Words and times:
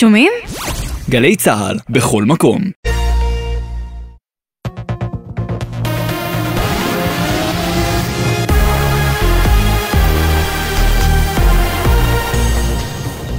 שומעים? 0.00 0.32
גלי 1.10 1.36
צה"ל, 1.36 1.78
בכל 1.90 2.24
מקום. 2.24 2.62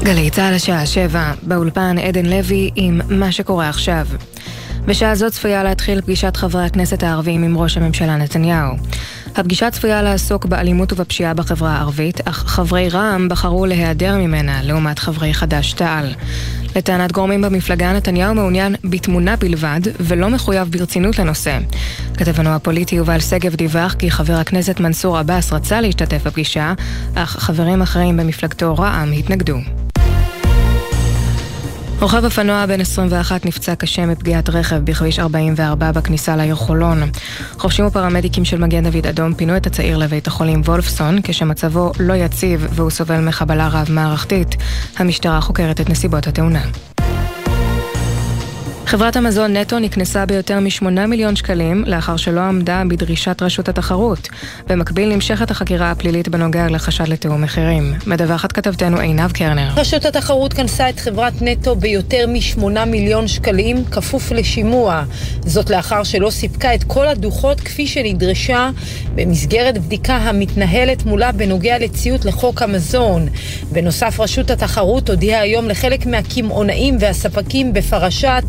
גלי 0.03 0.29
צה"ל 0.29 0.53
השעה 0.53 0.85
שבע, 0.85 1.31
באולפן 1.41 1.97
עדן 1.97 2.25
לוי 2.25 2.69
עם 2.75 3.01
מה 3.09 3.31
שקורה 3.31 3.69
עכשיו. 3.69 4.07
בשעה 4.85 5.15
זו 5.15 5.31
צפויה 5.31 5.63
להתחיל 5.63 6.01
פגישת 6.01 6.37
חברי 6.37 6.65
הכנסת 6.65 7.03
הערבים 7.03 7.43
עם 7.43 7.57
ראש 7.57 7.77
הממשלה 7.77 8.15
נתניהו. 8.17 8.69
הפגישה 9.39 9.71
צפויה 9.71 10.01
לעסוק 10.01 10.45
באלימות 10.45 10.93
ובפשיעה 10.93 11.33
בחברה 11.33 11.71
הערבית, 11.71 12.27
אך 12.27 12.43
חברי 12.47 12.89
רע"מ 12.89 13.29
בחרו 13.29 13.65
להיעדר 13.65 14.17
ממנה 14.17 14.63
לעומת 14.63 14.99
חברי 14.99 15.33
חד"ש-תע"ל. 15.33 16.13
לטענת 16.75 17.11
גורמים 17.11 17.41
במפלגה, 17.41 17.93
נתניהו 17.93 18.35
מעוניין 18.35 18.75
בתמונה 18.83 19.35
בלבד, 19.35 19.79
ולא 19.99 20.29
מחויב 20.29 20.67
ברצינות 20.67 21.19
לנושא. 21.19 21.59
כתבנו 22.17 22.49
הפוליטי 22.49 22.95
יובל 22.95 23.19
שגב 23.19 23.55
דיווח 23.55 23.93
כי 23.93 24.11
חבר 24.11 24.35
הכנסת 24.35 24.79
מנסור 24.79 25.17
עבאס 25.17 25.53
רצה 25.53 25.81
להשתתף 25.81 26.27
בפגישה, 26.27 26.73
אך 27.15 27.37
חברים 27.39 27.81
אחרים 27.81 28.17
במפלגתו 28.17 28.75
רע"מ 28.75 29.11
התנגדו. 29.11 29.57
רוכב 32.01 32.25
אופנוע 32.25 32.65
בן 32.65 32.81
21 32.81 33.45
נפצע 33.45 33.75
קשה 33.75 34.05
מפגיעת 34.05 34.49
רכב 34.49 34.75
בכביש 34.75 35.19
44 35.19 35.91
בכניסה 35.91 36.35
לעיר 36.35 36.55
חולון. 36.55 37.01
חובשים 37.57 37.85
ופרמדיקים 37.85 38.45
של 38.45 38.57
מגן 38.57 38.89
דוד 38.89 39.07
אדום 39.07 39.33
פינו 39.33 39.57
את 39.57 39.67
הצעיר 39.67 39.97
לבית 39.97 40.27
החולים 40.27 40.61
וולפסון 40.61 41.21
כשמצבו 41.23 41.91
לא 41.99 42.13
יציב 42.13 42.67
והוא 42.69 42.89
סובל 42.89 43.19
מחבלה 43.19 43.67
רב-מערכתית. 43.67 44.55
המשטרה 44.97 45.41
חוקרת 45.41 45.81
את 45.81 45.89
נסיבות 45.89 46.27
התאונה. 46.27 46.61
חברת 48.89 49.15
המזון 49.15 49.57
נטו 49.57 49.79
נקנסה 49.79 50.25
ביותר 50.25 50.59
מ-8 50.59 50.85
מיליון 51.07 51.35
שקלים 51.35 51.83
לאחר 51.87 52.17
שלא 52.17 52.39
עמדה 52.41 52.83
בדרישת 52.87 53.41
רשות 53.41 53.69
התחרות. 53.69 54.29
במקביל 54.67 55.13
נמשכת 55.13 55.51
החקירה 55.51 55.91
הפלילית 55.91 56.27
בנוגע 56.27 56.67
לחשד 56.69 57.07
לתיאום 57.07 57.41
מחירים. 57.41 57.93
מדווחת 58.07 58.51
כתבתנו 58.51 58.99
עינב 58.99 59.31
קרנר. 59.31 59.69
רשות 59.75 60.05
התחרות 60.05 60.53
כנסה 60.53 60.89
את 60.89 60.99
חברת 60.99 61.33
נטו 61.41 61.75
ביותר 61.75 62.25
מ-8 62.27 62.85
מיליון 62.85 63.27
שקלים, 63.27 63.85
כפוף 63.85 64.31
לשימוע. 64.31 65.03
זאת 65.45 65.69
לאחר 65.69 66.03
שלא 66.03 66.29
סיפקה 66.29 66.75
את 66.75 66.83
כל 66.83 67.07
הדוחות 67.07 67.59
כפי 67.59 67.87
שנדרשה 67.87 68.69
במסגרת 69.15 69.77
בדיקה 69.77 70.15
המתנהלת 70.15 71.05
מולה 71.05 71.31
בנוגע 71.31 71.79
לציות 71.79 72.25
לחוק 72.25 72.61
המזון. 72.61 73.27
בנוסף, 73.71 74.19
רשות 74.19 74.51
התחרות 74.51 75.09
הודיעה 75.09 75.41
היום 75.41 75.69
לחלק 75.69 76.05
מהקמעונאים 76.05 76.97
והספקים 76.99 77.73
בפרשת 77.73 78.43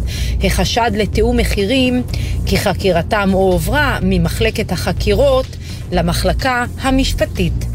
החשד 0.45 0.91
לתיאום 0.95 1.37
מחירים 1.37 2.03
כי 2.47 2.59
חקירתם 2.59 3.31
הועברה 3.33 3.99
ממחלקת 4.03 4.73
החקירות 4.73 5.47
למחלקה 5.93 6.65
המשפטית. 6.81 7.70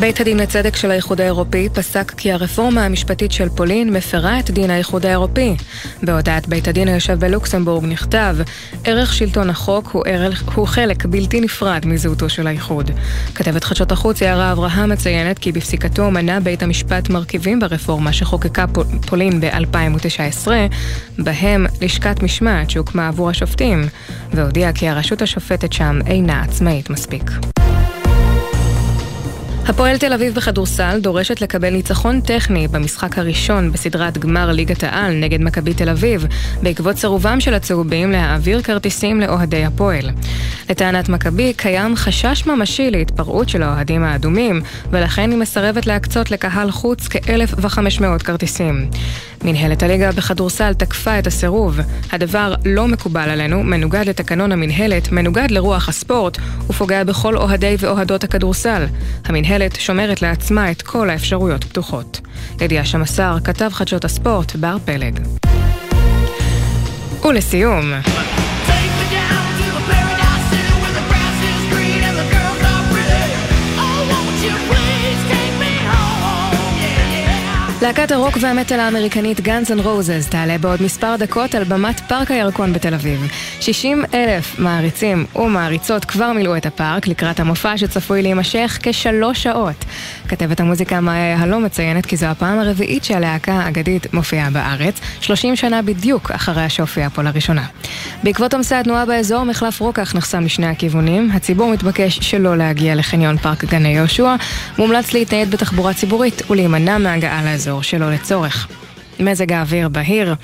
בית 0.00 0.20
הדין 0.20 0.36
לצדק 0.36 0.76
של 0.76 0.90
האיחוד 0.90 1.20
האירופי 1.20 1.68
פסק 1.72 2.10
כי 2.16 2.32
הרפורמה 2.32 2.84
המשפטית 2.84 3.32
של 3.32 3.48
פולין 3.48 3.92
מפרה 3.92 4.38
את 4.38 4.50
דין 4.50 4.70
האיחוד 4.70 5.06
האירופי. 5.06 5.56
בהודעת 6.02 6.48
בית 6.48 6.68
הדין 6.68 6.88
היושב 6.88 7.20
בלוקסמבורג 7.20 7.84
נכתב, 7.84 8.36
ערך 8.84 9.12
שלטון 9.12 9.50
החוק 9.50 9.88
הוא, 9.88 10.02
ערך, 10.06 10.42
הוא 10.54 10.66
חלק 10.66 11.06
בלתי 11.06 11.40
נפרד 11.40 11.86
מזהותו 11.86 12.28
של 12.28 12.46
האיחוד. 12.46 12.90
כתבת 13.34 13.64
חדשות 13.64 13.92
החוץ 13.92 14.20
יערה 14.20 14.52
אברהם 14.52 14.90
מציינת 14.90 15.38
כי 15.38 15.52
בפסיקתו 15.52 16.10
מנה 16.10 16.40
בית 16.40 16.62
המשפט 16.62 17.08
מרכיבים 17.08 17.60
ברפורמה 17.60 18.12
שחוקקה 18.12 18.64
פולין 19.06 19.40
ב-2019, 19.40 20.48
בהם 21.18 21.66
לשכת 21.80 22.22
משמעת 22.22 22.70
שהוקמה 22.70 23.08
עבור 23.08 23.30
השופטים, 23.30 23.88
והודיעה 24.32 24.72
כי 24.72 24.88
הרשות 24.88 25.22
השופטת 25.22 25.72
שם 25.72 25.98
אינה 26.06 26.42
עצמאית 26.42 26.90
מספיק. 26.90 27.55
הפועל 29.68 29.98
תל 29.98 30.12
אביב 30.12 30.34
בכדורסל 30.34 31.00
דורשת 31.00 31.40
לקבל 31.40 31.70
ניצחון 31.70 32.20
טכני 32.20 32.68
במשחק 32.68 33.18
הראשון 33.18 33.72
בסדרת 33.72 34.18
גמר 34.18 34.52
ליגת 34.52 34.84
העל 34.84 35.14
נגד 35.14 35.40
מכבי 35.40 35.74
תל 35.74 35.88
אביב, 35.88 36.26
בעקבות 36.62 36.96
סירובם 36.96 37.40
של 37.40 37.54
הצהובים 37.54 38.12
להעביר 38.12 38.62
כרטיסים 38.62 39.20
לאוהדי 39.20 39.64
הפועל. 39.64 40.10
לטענת 40.70 41.08
מכבי, 41.08 41.52
קיים 41.56 41.96
חשש 41.96 42.46
ממשי 42.46 42.90
להתפרעות 42.90 43.48
של 43.48 43.62
האוהדים 43.62 44.04
האדומים, 44.04 44.60
ולכן 44.90 45.30
היא 45.30 45.38
מסרבת 45.38 45.86
להקצות 45.86 46.30
לקהל 46.30 46.70
חוץ 46.70 47.08
כ-1,500 47.08 48.24
כרטיסים. 48.24 48.90
מנהלת 49.44 49.82
הליגה 49.82 50.12
בכדורסל 50.12 50.74
תקפה 50.74 51.18
את 51.18 51.26
הסירוב. 51.26 51.80
הדבר 52.12 52.54
לא 52.64 52.88
מקובל 52.88 53.30
עלינו, 53.30 53.62
מנוגד 53.62 54.04
לתקנון 54.06 54.52
המנהלת, 54.52 55.12
מנוגד 55.12 55.50
לרוח 55.50 55.88
הספורט, 55.88 56.38
ופוגע 56.68 57.04
בכל 57.04 57.36
אוהדי 57.36 57.76
ואוהדות 57.78 58.24
הכדורסל. 58.24 58.86
המנהלת 59.24 59.55
שומרת 59.78 60.22
לעצמה 60.22 60.70
את 60.70 60.82
כל 60.82 61.10
האפשרויות 61.10 61.64
פתוחות. 61.64 62.20
ידיעה 62.60 62.84
שמסר 62.84 63.36
כתב 63.44 63.70
חדשות 63.72 64.04
הספורט 64.04 64.56
בר 64.56 64.76
פלג. 64.84 65.20
ולסיום 67.24 67.92
להקת 77.82 78.12
הרוק 78.12 78.38
והמטאל 78.40 78.80
האמריקנית 78.80 79.40
גאנז 79.40 79.72
אנד 79.72 79.80
רוזס 79.80 80.28
תעלה 80.30 80.58
בעוד 80.58 80.82
מספר 80.82 81.16
דקות 81.16 81.54
על 81.54 81.64
במת 81.64 82.00
פארק 82.00 82.30
הירקון 82.30 82.72
בתל 82.72 82.94
אביב. 82.94 83.28
60 83.60 84.04
אלף 84.14 84.58
מעריצים 84.58 85.26
ומעריצות 85.36 86.04
כבר 86.04 86.32
מילאו 86.32 86.56
את 86.56 86.66
הפארק 86.66 87.06
לקראת 87.06 87.40
המופע 87.40 87.78
שצפוי 87.78 88.22
להימשך 88.22 88.78
כשלוש 88.82 89.42
שעות. 89.42 89.84
כתבת 90.28 90.60
המוזיקה 90.60 91.00
מאיה 91.00 91.30
יהלום 91.30 91.64
מציינת 91.64 92.06
כי 92.06 92.16
זו 92.16 92.26
הפעם 92.26 92.58
הרביעית 92.58 93.04
שהלהקה 93.04 93.52
האגדית 93.52 94.14
מופיעה 94.14 94.50
בארץ, 94.50 95.00
30 95.20 95.56
שנה 95.56 95.82
בדיוק 95.82 96.30
אחרי 96.30 96.68
שהופיעה 96.68 97.10
פה 97.10 97.22
לראשונה. 97.22 97.66
בעקבות 98.22 98.54
עומסי 98.54 98.74
התנועה 98.74 99.06
באזור, 99.06 99.44
מחלף 99.44 99.80
רוקח 99.80 100.14
נחסם 100.14 100.44
משני 100.44 100.66
הכיוונים. 100.66 101.30
הציבור 101.34 101.70
מתבקש 101.72 102.18
שלא 102.22 102.56
להגיע 102.56 102.94
לחניון 102.94 103.36
פארק 103.36 103.64
גני 103.64 103.88
יהושע. 103.88 104.34
מומלץ 104.78 105.12
להתנייד 105.12 105.50
בתחבורה 105.50 105.94
ציבורית 105.94 106.50
ולהימנע 106.50 106.98
מהגעה 106.98 107.44
לאזור 107.44 107.65
שלא 107.82 108.12
לצורך. 108.12 108.68
מזג 109.20 109.52
האוויר 109.52 109.88
בהיר. 109.88 110.34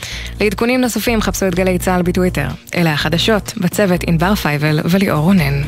לעדכונים 0.40 0.80
נוספים 0.80 1.20
חפשו 1.20 1.48
את 1.48 1.54
גלי 1.54 1.78
צה"ל 1.78 2.02
בטוויטר. 2.02 2.46
אלה 2.74 2.92
החדשות, 2.92 3.54
בצוות 3.56 4.00
ענבר 4.06 4.34
פייבל 4.34 4.80
וליאור 4.84 5.18
רונן. 5.18 5.62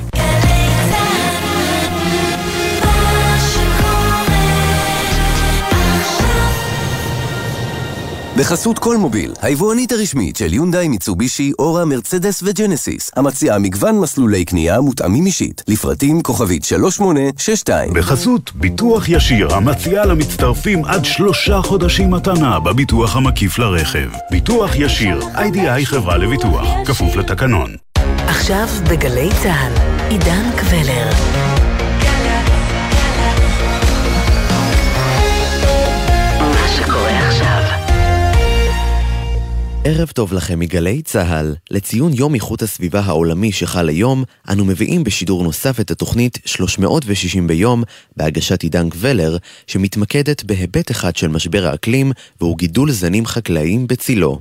בחסות 8.39 8.79
כל 8.79 8.97
מוביל, 8.97 9.33
היבואנית 9.43 9.93
הרשמית 9.93 10.37
של 10.37 10.55
יונדאי, 10.55 10.89
מיצובישי, 10.89 11.53
אורה, 11.59 11.85
מרצדס 11.85 12.43
וג'נסיס, 12.43 13.11
המציעה 13.17 13.59
מגוון 13.59 14.01
מסלולי 14.01 14.45
קנייה 14.45 14.81
מותאמים 14.81 15.27
אישית, 15.27 15.63
לפרטים 15.69 16.23
כוכבית 16.23 16.65
3862. 16.65 17.93
בחסות 17.95 18.53
ביטוח 18.55 19.09
ישיר, 19.09 19.55
המציעה 19.55 20.07
למצטרפים 20.07 20.85
עד 20.85 21.05
שלושה 21.05 21.63
חודשים 21.63 22.11
מתנה 22.11 22.61
בביטוח 22.61 23.17
המקיף 23.17 23.59
לרכב. 23.59 24.09
ביטוח 24.31 24.71
ישיר, 24.77 25.21
איי-די-איי 25.35 25.87
חברה 25.87 26.17
לביטוח, 26.17 26.67
כפוף 26.85 27.17
לתקנון. 27.17 27.75
עכשיו 28.27 28.67
בגלי 28.91 29.29
צה"ל, 29.43 29.73
עידן 30.11 30.51
קבלר. 30.57 31.54
ערב 39.87 40.09
טוב 40.09 40.33
לכם 40.33 40.59
מגלי 40.59 41.03
צה"ל. 41.03 41.55
לציון 41.71 42.13
יום 42.13 42.35
איכות 42.35 42.63
הסביבה 42.63 43.01
העולמי 43.01 43.53
שחל 43.53 43.89
היום, 43.89 44.25
אנו 44.49 44.65
מביאים 44.65 45.05
בשידור 45.05 45.43
נוסף 45.43 45.81
את 45.81 45.91
התוכנית 45.91 46.39
360 46.45 47.47
ביום, 47.47 47.83
בהגשת 48.17 48.63
עידן 48.63 48.91
קבלר, 48.91 49.37
שמתמקדת 49.67 50.45
בהיבט 50.45 50.91
אחד 50.91 51.17
של 51.17 51.29
משבר 51.29 51.67
האקלים, 51.67 52.13
והוא 52.41 52.59
גידול 52.59 52.91
זנים 52.91 53.27
חקלאיים 53.27 53.87
בצילו. 53.87 54.39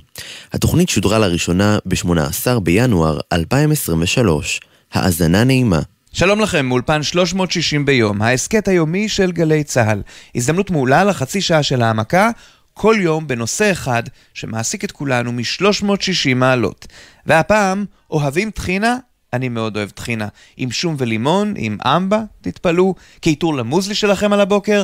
התוכנית 0.53 0.89
שודרה 0.89 1.19
לראשונה 1.19 1.77
ב-18 1.85 2.59
בינואר 2.59 3.19
2023. 3.33 4.59
האזנה 4.93 5.43
נעימה. 5.43 5.79
שלום 6.13 6.39
לכם, 6.39 6.65
מאולפן 6.65 7.03
360 7.03 7.85
ביום, 7.85 8.21
ההסכת 8.21 8.67
היומי 8.67 9.09
של 9.09 9.31
גלי 9.31 9.63
צה"ל. 9.63 10.01
הזדמנות 10.35 10.71
מעולה 10.71 11.03
לחצי 11.03 11.41
שעה 11.41 11.63
של 11.63 11.81
העמקה 11.81 12.29
כל 12.73 12.95
יום 12.99 13.27
בנושא 13.27 13.71
אחד 13.71 14.03
שמעסיק 14.33 14.83
את 14.83 14.91
כולנו 14.91 15.31
מ-360 15.31 16.35
מעלות. 16.35 16.87
והפעם, 17.25 17.85
אוהבים 18.11 18.51
טחינה? 18.51 18.97
אני 19.33 19.49
מאוד 19.49 19.77
אוהב 19.77 19.89
טחינה. 19.89 20.27
עם 20.57 20.71
שום 20.71 20.95
ולימון, 20.97 21.53
עם 21.57 21.77
אמבה, 21.85 22.21
תתפלאו. 22.41 22.95
כעיטור 23.21 23.55
למוזלי 23.55 23.95
שלכם 23.95 24.33
על 24.33 24.41
הבוקר? 24.41 24.83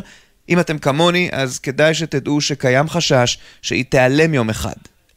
אם 0.50 0.60
אתם 0.60 0.78
כמוני, 0.78 1.30
אז 1.32 1.60
כדאי 1.60 1.94
שתדעו 1.94 2.42
שקיים 2.42 2.90
חשש 2.90 3.38
שהיא 3.62 3.86
תיעלם 3.90 4.34
יום 4.34 4.50
אחד. 4.50 4.74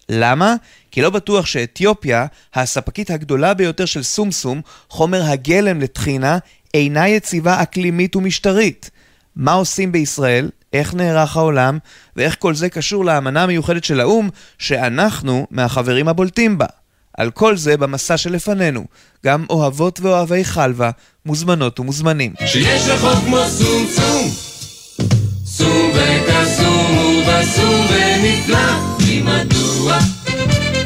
למה? 0.08 0.54
כי 0.90 1.02
לא 1.02 1.10
בטוח 1.10 1.46
שאתיופיה, 1.46 2.26
הספקית 2.54 3.10
הגדולה 3.10 3.54
ביותר 3.54 3.84
של 3.84 4.02
סומסום, 4.02 4.60
חומר 4.88 5.22
הגלם 5.22 5.80
לטחינה, 5.80 6.38
אינה 6.74 7.08
יציבה 7.08 7.62
אקלימית 7.62 8.16
ומשטרית. 8.16 8.90
מה 9.36 9.52
עושים 9.52 9.92
בישראל? 9.92 10.50
איך 10.72 10.94
נערך 10.94 11.36
העולם? 11.36 11.78
ואיך 12.16 12.36
כל 12.38 12.54
זה 12.54 12.69
קשור 12.69 13.04
לאמנה 13.04 13.42
המיוחדת 13.42 13.84
של 13.84 14.00
האו"ם, 14.00 14.28
שאנחנו 14.58 15.46
מהחברים 15.50 16.08
הבולטים 16.08 16.58
בה. 16.58 16.66
על 17.19 17.30
כל 17.30 17.56
זה 17.56 17.76
במסע 17.76 18.16
שלפנינו. 18.16 18.84
גם 19.26 19.44
אוהבות 19.50 20.00
ואוהבי 20.00 20.44
חלבה, 20.44 20.90
מוזמנות 21.26 21.80
ומוזמנים. 21.80 22.34
שיש 22.46 22.88
רחוב 22.88 23.24
כמו 23.24 23.38
סום 23.48 23.86
סום, 23.86 24.30
סום 25.44 25.90
וקסום 25.94 26.96
ובסום 26.98 27.86
ונפלא, 27.90 28.98
כי 28.98 29.22
מדוע 29.22 29.98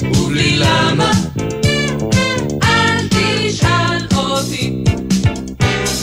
ובלי 0.02 0.56
למה, 0.56 1.10
אל 2.62 3.08
תשאל 3.08 4.06
אותי, 4.16 4.84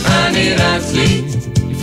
אני 0.06 0.54
רץ 0.54 0.92
לי 0.94 1.33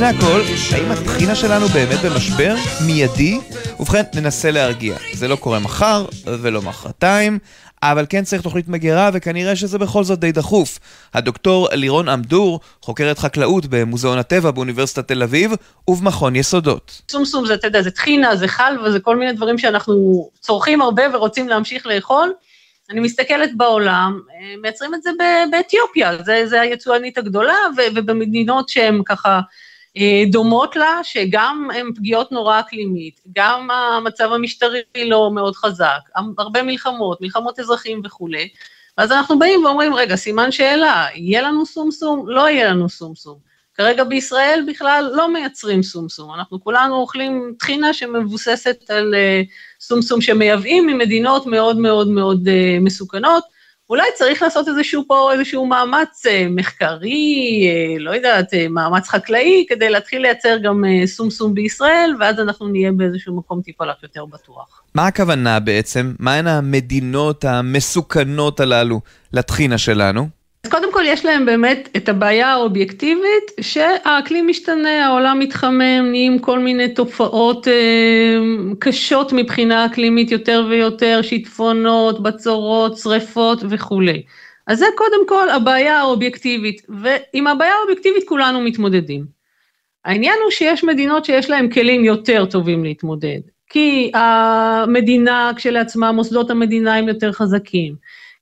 לפני 0.00 0.18
הכל, 0.18 0.40
האם 0.72 0.92
הטחינה 0.92 1.34
שלנו 1.34 1.66
באמת 1.66 1.98
במשבר 2.04 2.54
מיידי? 2.86 3.38
ובכן, 3.80 4.02
ננסה 4.14 4.50
להרגיע. 4.50 4.96
זה 5.12 5.28
לא 5.28 5.36
קורה 5.36 5.58
מחר 5.58 6.04
ולא 6.26 6.62
מחרתיים, 6.62 7.38
אבל 7.82 8.06
כן 8.08 8.24
צריך 8.24 8.42
תוכנית 8.42 8.68
מגירה, 8.68 9.10
וכנראה 9.12 9.56
שזה 9.56 9.78
בכל 9.78 10.04
זאת 10.04 10.18
די 10.18 10.32
דחוף. 10.32 10.78
הדוקטור 11.14 11.68
לירון 11.72 12.08
עמדור, 12.08 12.60
חוקרת 12.82 13.18
חקלאות 13.18 13.66
במוזיאון 13.66 14.18
הטבע 14.18 14.50
באוניברסיטת 14.50 15.08
תל 15.08 15.22
אביב, 15.22 15.52
ובמכון 15.88 16.36
יסודות. 16.36 17.02
סומסום 17.10 17.46
זה, 17.46 17.54
אתה 17.54 17.66
יודע, 17.66 17.82
זה 17.82 17.90
טחינה, 17.90 18.36
זה 18.36 18.48
חלבה, 18.48 18.90
זה 18.90 19.00
כל 19.00 19.16
מיני 19.16 19.32
דברים 19.32 19.58
שאנחנו 19.58 20.28
צורכים 20.40 20.82
הרבה 20.82 21.02
ורוצים 21.14 21.48
להמשיך 21.48 21.86
לאכול. 21.86 22.32
אני 22.90 23.00
מסתכלת 23.00 23.50
בעולם, 23.56 24.20
אה, 24.30 24.54
מייצרים 24.62 24.94
את 24.94 25.02
זה 25.02 25.10
באתיופיה, 25.50 26.22
זה, 26.22 26.42
זה 26.46 26.60
היצואנית 26.60 27.18
הגדולה, 27.18 27.56
ובמדינות 27.94 28.68
שהן 28.68 29.02
ככה 29.06 29.40
דומות 30.30 30.76
לה, 30.76 31.00
שגם 31.02 31.68
הן 31.74 31.92
פגיעות 31.94 32.32
נורא 32.32 32.60
אקלימית, 32.60 33.20
גם 33.36 33.70
המצב 33.70 34.32
המשטרי 34.32 34.80
לא 35.04 35.30
מאוד 35.34 35.56
חזק, 35.56 36.00
הרבה 36.38 36.62
מלחמות, 36.62 37.20
מלחמות 37.20 37.60
אזרחים 37.60 38.02
וכולי, 38.04 38.48
ואז 38.98 39.12
אנחנו 39.12 39.38
באים 39.38 39.64
ואומרים, 39.64 39.94
רגע, 39.94 40.16
סימן 40.16 40.52
שאלה, 40.52 41.06
יהיה 41.14 41.42
לנו 41.42 41.66
סומסום? 41.66 42.28
לא 42.28 42.48
יהיה 42.48 42.70
לנו 42.70 42.88
סומסום. 42.88 43.50
כרגע 43.74 44.04
בישראל 44.04 44.64
בכלל 44.68 45.10
לא 45.14 45.32
מייצרים 45.32 45.82
סומסום, 45.82 46.34
אנחנו 46.34 46.64
כולנו 46.64 46.94
אוכלים 46.94 47.54
טחינה 47.58 47.92
שמבוססת 47.92 48.90
על 48.90 49.14
אה, 49.14 49.42
סומסום 49.80 50.20
שמייבאים 50.20 50.86
ממדינות 50.86 51.46
מאוד 51.46 51.76
מאוד 51.76 52.08
מאוד 52.08 52.48
אה, 52.48 52.78
מסוכנות, 52.80 53.44
אולי 53.90 54.06
צריך 54.14 54.42
לעשות 54.42 54.68
איזשהו 54.68 55.04
פה, 55.08 55.32
איזשהו 55.32 55.66
מאמץ 55.66 56.26
אה, 56.26 56.46
מחקרי, 56.50 57.62
אה, 57.68 57.98
לא 57.98 58.10
יודעת, 58.10 58.54
אה, 58.54 58.68
מאמץ 58.68 59.08
חקלאי, 59.08 59.66
כדי 59.68 59.90
להתחיל 59.90 60.22
לייצר 60.22 60.58
גם 60.62 60.84
סומסום 61.06 61.54
בישראל, 61.54 62.14
ואז 62.20 62.40
אנחנו 62.40 62.68
נהיה 62.68 62.92
באיזשהו 62.92 63.36
מקום 63.36 63.62
טיפה 63.62 63.84
לך 63.84 64.02
יותר 64.02 64.24
בטוח. 64.24 64.82
מה 64.94 65.06
הכוונה 65.06 65.60
בעצם? 65.60 66.14
מהן 66.18 66.46
המדינות 66.46 67.44
המסוכנות 67.44 68.60
הללו 68.60 69.00
לטחינה 69.32 69.78
שלנו? 69.78 70.39
אז 70.64 70.70
קודם 70.70 70.92
כל 70.92 71.02
יש 71.06 71.24
להם 71.24 71.46
באמת 71.46 71.88
את 71.96 72.08
הבעיה 72.08 72.48
האובייקטיבית 72.48 73.50
שהאקלים 73.60 74.48
משתנה, 74.48 75.06
העולם 75.06 75.38
מתחמם, 75.38 76.06
נהיים 76.10 76.38
כל 76.38 76.58
מיני 76.58 76.94
תופעות 76.94 77.68
אה, 77.68 78.38
קשות 78.78 79.32
מבחינה 79.32 79.86
אקלימית 79.86 80.30
יותר 80.30 80.66
ויותר, 80.70 81.22
שיטפונות, 81.22 82.22
בצורות, 82.22 82.98
שריפות 82.98 83.58
וכולי. 83.70 84.22
אז 84.66 84.78
זה 84.78 84.86
קודם 84.96 85.26
כל 85.28 85.50
הבעיה 85.50 85.98
האובייקטיבית, 85.98 86.82
ועם 86.88 87.46
הבעיה 87.46 87.74
האובייקטיבית 87.74 88.28
כולנו 88.28 88.60
מתמודדים. 88.60 89.26
העניין 90.04 90.36
הוא 90.42 90.50
שיש 90.50 90.84
מדינות 90.84 91.24
שיש 91.24 91.50
להן 91.50 91.70
כלים 91.70 92.04
יותר 92.04 92.44
טובים 92.44 92.84
להתמודד, 92.84 93.40
כי 93.68 94.12
המדינה 94.14 95.52
כשלעצמה, 95.56 96.12
מוסדות 96.12 96.50
המדינה 96.50 96.94
הם 96.94 97.08
יותר 97.08 97.32
חזקים. 97.32 97.94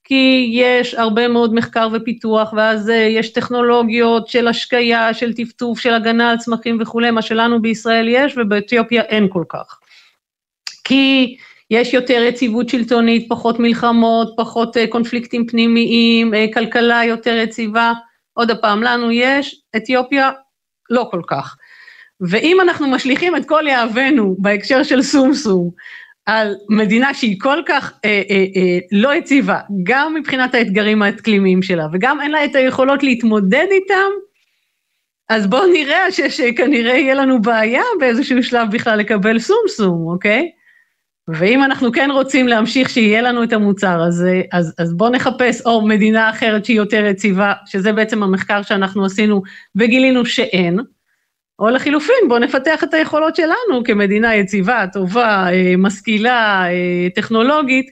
כי 0.08 0.50
יש 0.52 0.94
הרבה 0.94 1.28
מאוד 1.28 1.54
מחקר 1.54 1.88
ופיתוח, 1.92 2.52
ואז 2.52 2.90
אה, 2.90 2.94
יש 2.94 3.32
טכנולוגיות 3.32 4.28
של 4.28 4.48
השקיה, 4.48 5.14
של 5.14 5.32
טפטוף, 5.32 5.78
של 5.78 5.94
הגנה 5.94 6.30
על 6.30 6.36
צמחים 6.38 6.78
וכולי, 6.80 7.10
מה 7.10 7.22
שלנו 7.22 7.62
בישראל 7.62 8.08
יש, 8.08 8.34
ובאתיופיה 8.36 9.02
אין 9.02 9.28
כל 9.30 9.44
כך. 9.48 9.78
כי 10.84 11.36
יש 11.70 11.94
יותר 11.94 12.22
יציבות 12.28 12.68
שלטונית, 12.68 13.28
פחות 13.28 13.58
מלחמות, 13.58 14.34
פחות 14.36 14.76
אה, 14.76 14.86
קונפליקטים 14.86 15.46
פנימיים, 15.46 16.34
אה, 16.34 16.46
כלכלה 16.54 17.04
יותר 17.04 17.36
יציבה. 17.36 17.92
עוד 18.34 18.50
פעם, 18.62 18.82
לנו 18.82 19.10
יש, 19.10 19.62
אתיופיה 19.76 20.30
לא 20.90 21.08
כל 21.10 21.22
כך. 21.26 21.56
ואם 22.20 22.60
אנחנו 22.60 22.88
משליכים 22.88 23.36
את 23.36 23.48
כל 23.48 23.64
יהבנו 23.68 24.36
בהקשר 24.38 24.82
של 24.82 25.02
סומסום 25.02 25.70
על 26.28 26.54
מדינה 26.68 27.14
שהיא 27.14 27.36
כל 27.40 27.62
כך 27.66 27.92
אה, 28.04 28.22
אה, 28.30 28.44
אה, 28.56 28.78
לא 28.92 29.14
יציבה, 29.14 29.60
גם 29.82 30.14
מבחינת 30.14 30.54
האתגרים 30.54 31.02
האקלימיים 31.02 31.62
שלה, 31.62 31.86
וגם 31.92 32.20
אין 32.20 32.30
לה 32.30 32.44
את 32.44 32.54
היכולות 32.54 33.02
להתמודד 33.02 33.66
איתם, 33.70 34.10
אז 35.28 35.46
בואו 35.46 35.72
נראה 35.72 36.12
שכנראה 36.12 36.96
יהיה 36.96 37.14
לנו 37.14 37.42
בעיה 37.42 37.82
באיזשהו 38.00 38.42
שלב 38.42 38.70
בכלל 38.70 38.98
לקבל 38.98 39.38
סומסום, 39.38 40.06
אוקיי? 40.06 40.50
ואם 41.28 41.64
אנחנו 41.64 41.92
כן 41.92 42.10
רוצים 42.10 42.48
להמשיך 42.48 42.90
שיהיה 42.90 43.22
לנו 43.22 43.42
את 43.42 43.52
המוצר 43.52 44.02
הזה, 44.02 44.42
אז, 44.52 44.74
אז 44.78 44.94
בואו 44.94 45.10
נחפש 45.10 45.60
או 45.66 45.86
מדינה 45.86 46.30
אחרת 46.30 46.64
שהיא 46.64 46.76
יותר 46.76 47.04
יציבה, 47.04 47.52
שזה 47.66 47.92
בעצם 47.92 48.22
המחקר 48.22 48.62
שאנחנו 48.62 49.04
עשינו 49.04 49.42
וגילינו 49.76 50.26
שאין, 50.26 50.78
או 51.58 51.68
לחילופין, 51.68 52.28
בואו 52.28 52.38
נפתח 52.38 52.84
את 52.84 52.94
היכולות 52.94 53.36
שלנו 53.36 53.84
כמדינה 53.84 54.34
יציבה, 54.34 54.84
טובה, 54.92 55.46
אה, 55.52 55.74
משכילה, 55.78 56.64
אה, 56.66 57.10
טכנולוגית, 57.14 57.90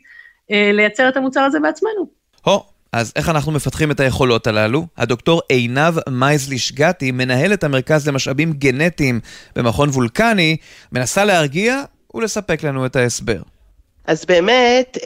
אה, 0.50 0.70
לייצר 0.72 1.08
את 1.08 1.16
המוצר 1.16 1.40
הזה 1.40 1.60
בעצמנו. 1.60 2.06
הו, 2.44 2.62
אז 2.92 3.12
איך 3.16 3.28
אנחנו 3.28 3.52
מפתחים 3.52 3.90
את 3.90 4.00
היכולות 4.00 4.46
הללו? 4.46 4.86
הדוקטור 4.96 5.42
עינב 5.48 5.94
מייזלי 6.08 6.58
שגתי, 6.58 7.10
מנהלת 7.10 7.64
המרכז 7.64 8.08
למשאבים 8.08 8.52
גנטיים 8.52 9.20
במכון 9.56 9.88
וולקני, 9.88 10.56
מנסה 10.92 11.24
להרגיע 11.24 11.82
ולספק 12.14 12.62
לנו 12.62 12.86
את 12.86 12.96
ההסבר. 12.96 13.40
אז 14.06 14.24
באמת, 14.24 14.98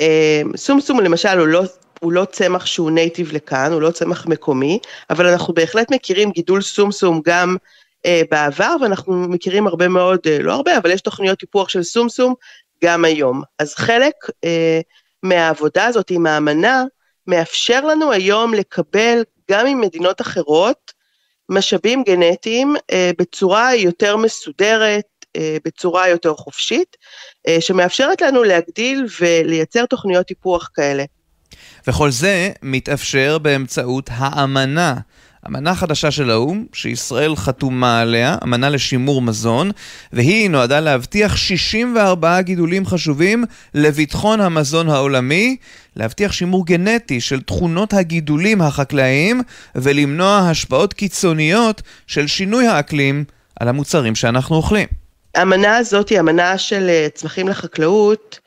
סומסום 0.56 1.00
למשל 1.00 1.38
הוא 1.38 1.46
לא 1.46 1.62
הוא 2.00 2.12
לא 2.12 2.24
צמח 2.24 2.66
שהוא 2.66 2.90
נייטיב 2.90 3.32
לכאן, 3.32 3.72
הוא 3.72 3.82
לא 3.82 3.90
צמח 3.90 4.26
מקומי, 4.26 4.78
אבל 5.10 5.26
אנחנו 5.26 5.54
בהחלט 5.54 5.92
מכירים 5.92 6.30
גידול 6.30 6.62
סומסום 6.62 7.20
גם 7.24 7.56
בעבר, 8.30 8.76
ואנחנו 8.80 9.28
מכירים 9.28 9.66
הרבה 9.66 9.88
מאוד, 9.88 10.20
אה, 10.26 10.38
לא 10.38 10.52
הרבה, 10.52 10.78
אבל 10.78 10.90
יש 10.90 11.00
תוכניות 11.00 11.38
טיפוח 11.38 11.68
של 11.68 11.82
סומסום 11.82 12.34
גם 12.84 13.04
היום. 13.04 13.42
אז 13.58 13.74
חלק 13.74 14.14
אה, 14.44 14.80
מהעבודה 15.22 15.84
הזאת 15.84 16.10
עם 16.10 16.26
האמנה, 16.26 16.84
מאפשר 17.26 17.86
לנו 17.86 18.12
היום 18.12 18.54
לקבל 18.54 19.22
גם 19.50 19.66
ממדינות 19.66 20.20
אחרות 20.20 20.92
משאבים 21.50 22.02
גנטיים 22.02 22.76
אה, 22.92 23.10
בצורה 23.18 23.74
יותר 23.74 24.16
מסודרת, 24.16 25.04
אה, 25.36 25.56
בצורה 25.64 26.08
יותר 26.08 26.34
חופשית, 26.34 26.96
אה, 27.48 27.56
שמאפשרת 27.60 28.22
לנו 28.22 28.42
להגדיל 28.42 29.06
ולייצר 29.20 29.86
תוכניות 29.86 30.26
טיפוח 30.26 30.70
כאלה. 30.74 31.04
וכל 31.86 32.10
זה 32.10 32.50
מתאפשר 32.62 33.38
באמצעות 33.38 34.10
האמנה 34.12 34.96
אמנה 35.48 35.74
חדשה 35.74 36.10
של 36.10 36.30
האו"ם, 36.30 36.64
שישראל 36.72 37.36
חתומה 37.36 38.00
עליה, 38.00 38.36
אמנה 38.44 38.68
לשימור 38.68 39.22
מזון, 39.22 39.70
והיא 40.12 40.50
נועדה 40.50 40.80
להבטיח 40.80 41.36
64 41.36 42.40
גידולים 42.40 42.86
חשובים 42.86 43.44
לביטחון 43.74 44.40
המזון 44.40 44.88
העולמי, 44.88 45.56
להבטיח 45.96 46.32
שימור 46.32 46.66
גנטי 46.66 47.20
של 47.20 47.40
תכונות 47.40 47.92
הגידולים 47.94 48.62
החקלאיים, 48.62 49.42
ולמנוע 49.74 50.38
השפעות 50.38 50.94
קיצוניות 50.94 51.82
של 52.06 52.26
שינוי 52.26 52.66
האקלים 52.66 53.24
על 53.60 53.68
המוצרים 53.68 54.14
שאנחנו 54.14 54.56
אוכלים. 54.56 54.88
האמנה 55.34 55.76
הזאת 55.76 56.08
היא 56.08 56.20
אמנה 56.20 56.58
של 56.58 56.86
אה, 56.88 57.06
צמחים 57.14 57.48
לחקלאות, 57.48 58.38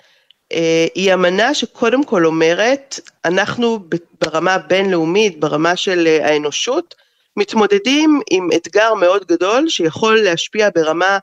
היא 0.95 1.13
אמנה 1.13 1.53
שקודם 1.53 2.03
כל 2.03 2.25
אומרת, 2.25 3.00
אנחנו 3.25 3.79
ברמה 4.22 4.53
הבינלאומית, 4.53 5.39
ברמה 5.39 5.75
של 5.75 6.07
אה, 6.07 6.27
האנושות, 6.27 6.95
מתמודדים 7.38 8.22
עם 8.29 8.50
אתגר 8.55 8.93
מאוד 8.93 9.25
גדול 9.25 9.69
שיכול 9.69 10.22
להשפיע 10.22 10.69
ברמה 10.75 11.17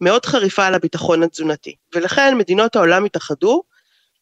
מאוד 0.00 0.26
חריפה 0.26 0.66
על 0.66 0.74
הביטחון 0.74 1.22
התזונתי. 1.22 1.74
ולכן 1.94 2.38
מדינות 2.38 2.76
העולם 2.76 3.04
התאחדו 3.04 3.62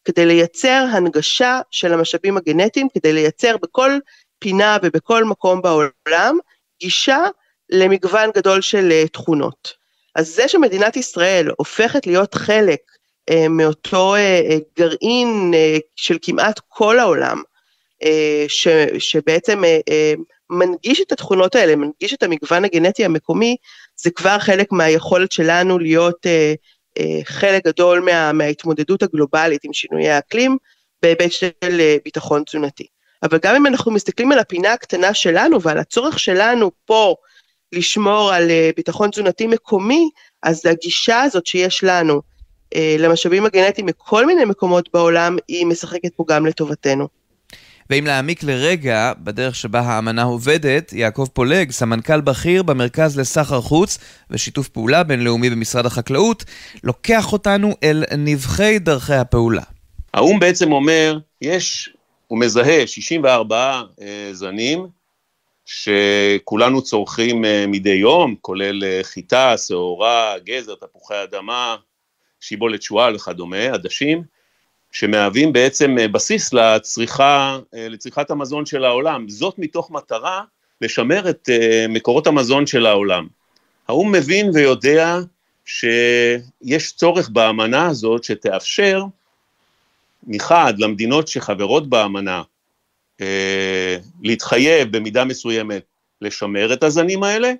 כדי 0.05 0.25
לייצר 0.25 0.85
הנגשה 0.91 1.59
של 1.71 1.93
המשאבים 1.93 2.37
הגנטיים, 2.37 2.87
כדי 2.93 3.13
לייצר 3.13 3.57
בכל 3.57 3.91
פינה 4.39 4.77
ובכל 4.83 5.23
מקום 5.23 5.61
בעולם 5.61 6.37
גישה 6.81 7.23
למגוון 7.69 8.29
גדול 8.35 8.61
של 8.61 8.91
אה, 8.91 9.07
תכונות. 9.07 9.73
אז 10.15 10.27
זה 10.35 10.47
שמדינת 10.47 10.97
ישראל 10.97 11.51
הופכת 11.57 12.07
להיות 12.07 12.35
חלק 12.35 12.79
אה, 12.91 12.94
מאותו 13.49 14.15
אה, 14.15 14.41
אה, 14.49 14.57
גרעין 14.77 15.51
אה, 15.55 15.77
של 15.95 16.17
כמעט 16.21 16.59
כל 16.67 16.99
העולם, 16.99 17.41
אה, 18.03 18.45
ש, 18.47 18.67
שבעצם 18.99 19.63
אה, 19.63 19.79
אה, 19.89 20.13
מנגיש 20.49 21.01
את 21.01 21.11
התכונות 21.11 21.55
האלה, 21.55 21.75
מנגיש 21.75 22.13
את 22.13 22.23
המגוון 22.23 22.65
הגנטי 22.65 23.05
המקומי, 23.05 23.55
זה 23.95 24.11
כבר 24.11 24.39
חלק 24.39 24.71
מהיכולת 24.71 25.31
שלנו 25.31 25.79
להיות 25.79 26.25
אה, 26.25 26.53
אה, 26.99 27.19
חלק 27.23 27.67
גדול 27.67 27.99
מה, 27.99 28.31
מההתמודדות 28.31 29.03
הגלובלית 29.03 29.63
עם 29.63 29.73
שינויי 29.73 30.09
האקלים 30.09 30.57
בהיבט 31.01 31.31
של 31.31 31.49
אה, 31.63 31.97
ביטחון 32.05 32.43
תזונתי. 32.43 32.87
אבל 33.23 33.37
גם 33.41 33.55
אם 33.55 33.67
אנחנו 33.67 33.91
מסתכלים 33.91 34.31
על 34.31 34.39
הפינה 34.39 34.73
הקטנה 34.73 35.13
שלנו 35.13 35.61
ועל 35.61 35.77
הצורך 35.77 36.19
שלנו 36.19 36.71
פה 36.85 37.15
לשמור 37.71 38.33
על 38.33 38.49
אה, 38.49 38.69
ביטחון 38.75 39.09
תזונתי 39.09 39.47
מקומי, 39.47 40.09
אז 40.43 40.65
הגישה 40.65 41.21
הזאת 41.21 41.45
שיש 41.45 41.83
לנו 41.83 42.13
אה, 42.13 42.19
למשאבים 42.99 43.45
הגנטיים 43.45 43.87
מכל 43.87 44.25
מיני 44.25 44.45
מקומות 44.45 44.89
בעולם, 44.93 45.37
היא 45.47 45.65
משחקת 45.65 46.13
פה 46.15 46.23
גם 46.27 46.45
לטובתנו. 46.45 47.07
ואם 47.89 48.05
להעמיק 48.05 48.43
לרגע 48.43 49.13
בדרך 49.17 49.55
שבה 49.55 49.79
האמנה 49.79 50.23
עובדת, 50.23 50.93
יעקב 50.93 51.27
פולג, 51.33 51.71
סמנכ"ל 51.71 52.21
בכיר 52.21 52.63
במרכז 52.63 53.19
לסחר 53.19 53.61
חוץ 53.61 53.97
ושיתוף 54.29 54.67
פעולה 54.67 55.03
בינלאומי 55.03 55.49
במשרד 55.49 55.85
החקלאות, 55.85 56.43
לוקח 56.83 57.33
אותנו 57.33 57.75
אל 57.83 58.03
נבחי 58.17 58.79
דרכי 58.79 59.13
הפעולה. 59.13 59.61
האו"ם 60.13 60.39
בעצם 60.39 60.71
אומר, 60.71 61.17
יש, 61.41 61.89
הוא 62.27 62.39
מזהה 62.39 62.87
64 62.87 63.81
אה, 64.01 64.29
זנים 64.31 64.87
שכולנו 65.65 66.81
צורכים 66.81 67.45
אה, 67.45 67.65
מדי 67.67 67.89
יום, 67.89 68.35
כולל 68.41 68.83
אה, 68.83 68.99
חיטה, 69.03 69.57
שעורה, 69.57 70.33
גזר, 70.45 70.75
תפוחי 70.75 71.23
אדמה, 71.23 71.75
שיבולת 72.39 72.81
שועל 72.81 73.15
וכדומה, 73.15 73.63
עדשים, 73.73 74.23
שמהווים 74.95 75.53
בעצם 75.53 75.97
אה, 75.99 76.07
בסיס 76.07 76.53
לצריכה, 76.53 77.59
אה, 77.75 77.89
לצריכת 77.89 78.31
המזון 78.31 78.65
של 78.65 78.85
העולם, 78.85 79.29
זאת 79.29 79.59
מתוך 79.59 79.91
מטרה 79.91 80.41
לשמר 80.81 81.29
את 81.29 81.49
אה, 81.49 81.85
מקורות 81.89 82.27
המזון 82.27 82.67
של 82.67 82.85
העולם. 82.85 83.27
האו"ם 83.87 84.11
מבין 84.11 84.49
ויודע 84.53 85.17
שיש 85.65 86.91
צורך 86.91 87.29
באמנה 87.29 87.87
הזאת 87.87 88.23
שתאפשר 88.23 89.03
מחד 90.27 90.73
למדינות 90.77 91.27
שחברות 91.27 91.89
באמנה 91.89 92.41
להתחייב 94.23 94.97
במידה 94.97 95.25
מסוימת 95.25 95.83
לשמר 96.21 96.73
את 96.73 96.83
הזנים 96.83 97.23
האלה, 97.23 97.53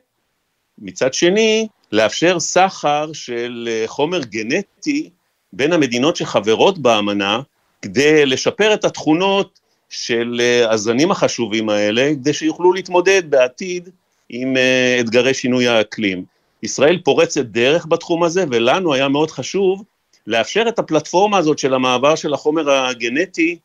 מצד 0.78 1.14
שני 1.14 1.68
לאפשר 1.92 2.40
סחר 2.40 3.14
של 3.14 3.84
חומר 3.86 4.20
גנטי 4.20 5.10
בין 5.54 5.74
המדינות 5.74 6.16
שחברות 6.16 6.80
באמנה, 6.80 7.40
כדי 7.82 8.26
לשפר 8.26 8.74
את 8.74 8.86
התכונות 8.86 9.60
של 9.90 10.38
אה, 10.40 10.72
הזנים 10.72 11.12
החשובים 11.12 11.70
האלה, 11.70 12.12
כדי 12.14 12.34
שיוכלו 12.34 12.74
להתמודד 12.74 13.30
בעתיד 13.30 13.90
עם 14.30 14.58
אה, 14.58 14.98
אתגרי 15.00 15.34
שינוי 15.34 15.68
האקלים. 15.68 16.26
ישראל 16.64 17.02
פורצת 17.04 17.46
דרך 17.46 17.86
בתחום 17.86 18.24
הזה, 18.24 18.46
ולנו 18.52 18.94
היה 18.94 19.08
מאוד 19.08 19.32
חשוב 19.32 19.84
לאפשר 20.28 20.66
את 20.68 20.80
הפלטפורמה 20.80 21.38
הזאת 21.38 21.60
של 21.60 21.74
המעבר 21.74 22.16
של 22.16 22.34
החומר 22.34 22.72
הגנטי 22.72 23.58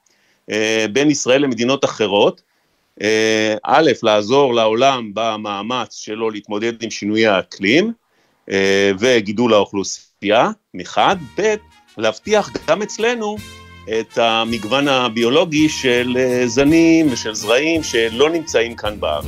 אה, 0.50 0.86
בין 0.92 1.10
ישראל 1.10 1.42
למדינות 1.42 1.84
אחרות. 1.84 2.42
א', 3.62 3.90
לעזור 4.02 4.54
לעולם 4.54 5.10
במאמץ 5.14 5.94
שלו 5.94 6.30
להתמודד 6.30 6.82
עם 6.82 6.90
שינוי 6.90 7.26
האקלים 7.26 7.92
וגידול 8.98 9.54
האוכלוסייה, 9.54 10.50
מחד, 10.74 11.16
ב', 11.38 11.54
להבטיח 11.98 12.50
גם 12.68 12.82
אצלנו 12.82 13.36
את 14.00 14.18
המגוון 14.18 14.88
הביולוגי 14.88 15.68
של 15.68 16.16
אה, 16.20 16.42
זנים 16.46 17.12
ושל 17.12 17.34
זרעים 17.34 17.82
שלא 17.82 18.30
נמצאים 18.30 18.76
כאן 18.76 19.00
בארץ. 19.00 19.26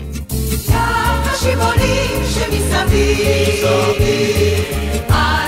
שמסביב, 2.34 3.66
על 5.08 5.41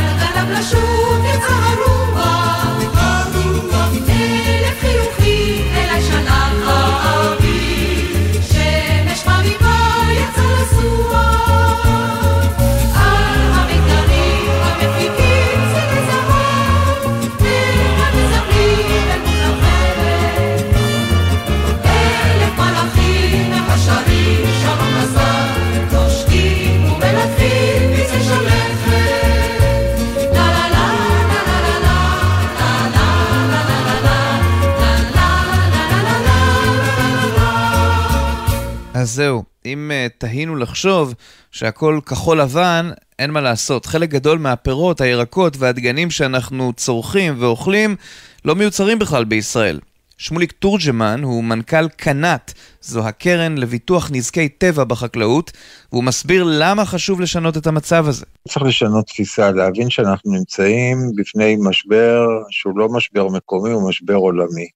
אם 39.75 39.91
uh, 39.91 40.19
תהינו 40.19 40.57
לחשוב 40.57 41.15
שהכל 41.51 42.01
כחול 42.07 42.41
לבן, 42.41 42.91
אין 43.19 43.31
מה 43.31 43.41
לעשות. 43.41 43.87
חלק 43.87 44.11
גדול 44.11 44.39
מהפירות, 44.39 45.01
הירקות 45.01 45.57
והדגנים 45.57 46.11
שאנחנו 46.11 46.73
צורכים 46.73 47.35
ואוכלים 47.39 47.97
לא 48.45 48.55
מיוצרים 48.55 48.99
בכלל 48.99 49.25
בישראל. 49.25 49.81
שמוליק 50.19 50.53
תורג'מן 50.53 51.23
הוא 51.23 51.45
מנכ"ל 51.45 51.89
קנ"ט, 51.89 52.53
זו 52.81 53.09
הקרן 53.09 53.59
לביטוח 53.59 54.11
נזקי 54.13 54.49
טבע 54.49 54.85
בחקלאות, 54.85 55.53
והוא 55.93 56.05
מסביר 56.05 56.45
למה 56.47 56.85
חשוב 56.85 57.21
לשנות 57.21 57.57
את 57.57 57.67
המצב 57.67 58.09
הזה. 58.09 58.27
צריך 58.49 58.67
לשנות 58.67 59.07
תפיסה, 59.07 59.51
להבין 59.51 59.91
שאנחנו 59.91 60.33
נמצאים 60.33 60.99
בפני 61.17 61.57
משבר 61.61 62.27
שהוא 62.51 62.79
לא 62.79 62.89
משבר 62.89 63.29
מקומי, 63.29 63.71
הוא 63.71 63.89
משבר 63.89 64.15
עולמי, 64.15 64.67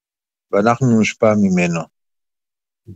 ואנחנו 0.52 0.90
נושפע 0.90 1.35
ממנו. 1.35 1.98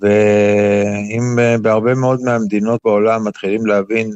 ואם 0.01 1.39
אה, 1.39 1.59
בהרבה 1.63 1.95
מאוד 1.95 2.21
מהמדינות 2.25 2.81
בעולם 2.85 3.29
מתחילים 3.29 3.67
להבין 3.67 4.11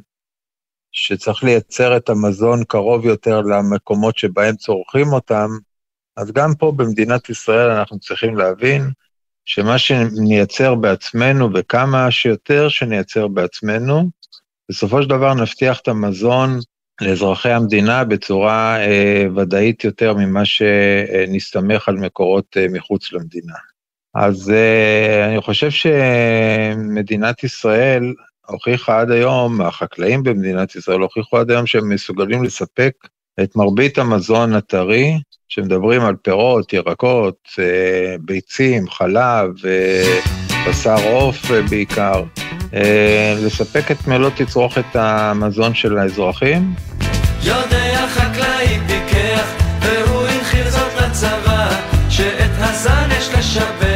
שצריך 0.93 1.45
לייצר 1.45 1.97
את 1.97 2.09
המזון 2.09 2.65
קרוב 2.65 3.05
יותר 3.05 3.41
למקומות 3.41 4.19
שבהם 4.19 4.57
צורכים 4.57 5.13
אותם, 5.13 5.49
אז 6.17 6.33
גם 6.33 6.55
פה 6.59 6.73
במדינת 6.77 7.31
ישראל 7.31 7.71
אנחנו 7.71 7.99
צריכים 7.99 8.37
להבין 8.37 8.91
שמה 9.45 9.79
שנייצר 9.79 10.75
בעצמנו 10.75 11.49
וכמה 11.55 12.11
שיותר 12.11 12.69
שנייצר 12.69 13.29
בעצמנו, 13.29 14.11
בסופו 14.71 15.03
של 15.03 15.09
דבר 15.09 15.35
נבטיח 15.35 15.81
את 15.81 15.89
המזון 15.89 16.59
לאזרחי 17.01 17.51
המדינה 17.51 18.05
בצורה 18.05 18.77
אה, 18.81 19.27
ודאית 19.37 19.85
יותר 19.85 20.15
ממה 20.15 20.45
שנסתמך 20.45 21.89
על 21.89 21.97
מקורות 21.97 22.57
אה, 22.57 22.67
מחוץ 22.73 23.13
למדינה. 23.13 23.55
אז 24.19 24.49
uh, 24.49 25.29
אני 25.29 25.41
חושב 25.41 25.71
שמדינת 25.71 27.45
ישראל 27.45 28.15
הוכיחה 28.47 29.01
עד 29.01 29.11
היום, 29.11 29.61
החקלאים 29.61 30.23
במדינת 30.23 30.77
ישראל 30.77 31.01
הוכיחו 31.01 31.39
עד 31.39 31.51
היום 31.51 31.67
שהם 31.67 31.89
מסוגלים 31.89 32.45
לספק 32.45 32.93
את 33.43 33.57
מרבית 33.57 33.99
המזון 33.99 34.53
הטרי, 34.55 35.19
שמדברים 35.49 36.03
על 36.03 36.17
פירות, 36.23 36.73
ירקות, 36.73 37.37
uh, 37.53 37.59
ביצים, 38.21 38.91
חלב, 38.91 39.51
uh, 39.57 40.29
בשר 40.69 40.97
עוף 41.13 41.51
בעיקר, 41.71 42.23
לספק 43.47 43.91
את 43.91 44.07
מלוא 44.07 44.31
תצרוכת 44.37 44.85
המזון 44.95 45.75
של 45.75 45.99
האזרחים. 45.99 46.75
יודע 47.43 48.07
חקלאי 48.09 48.79
פיקח, 48.87 49.55
והוא 49.81 50.27
הנחיל 50.27 50.71
זאת 50.71 50.93
לצבא, 51.03 51.69
שאת 52.11 52.51
הזן 52.59 53.09
יש 53.19 53.29
לשווה. 53.39 53.96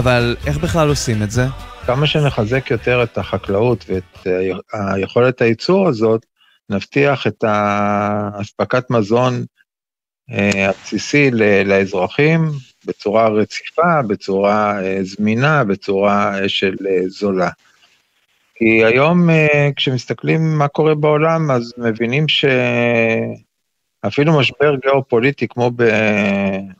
אבל 0.00 0.36
איך 0.46 0.58
בכלל 0.58 0.88
עושים 0.88 1.22
את 1.22 1.30
זה? 1.30 1.46
כמה 1.86 2.06
שנחזק 2.06 2.70
יותר 2.70 3.02
את 3.02 3.18
החקלאות 3.18 3.84
ואת 3.88 4.26
היכולת 4.72 5.42
הייצור 5.42 5.88
הזאת, 5.88 6.26
נבטיח 6.70 7.26
את 7.26 7.44
האספקת 7.46 8.90
מזון 8.90 9.44
הבסיסי 10.68 11.30
לאזרחים 11.64 12.50
בצורה 12.84 13.28
רציפה, 13.28 14.02
בצורה 14.02 14.78
זמינה, 15.02 15.64
בצורה 15.64 16.48
של 16.48 16.76
זולה. 17.06 17.50
כי 18.54 18.84
היום 18.84 19.28
כשמסתכלים 19.76 20.58
מה 20.58 20.68
קורה 20.68 20.94
בעולם, 20.94 21.50
אז 21.50 21.72
מבינים 21.78 22.28
שאפילו 24.04 24.38
משבר 24.38 24.74
גיאופוליטי 24.82 25.48
כמו 25.48 25.70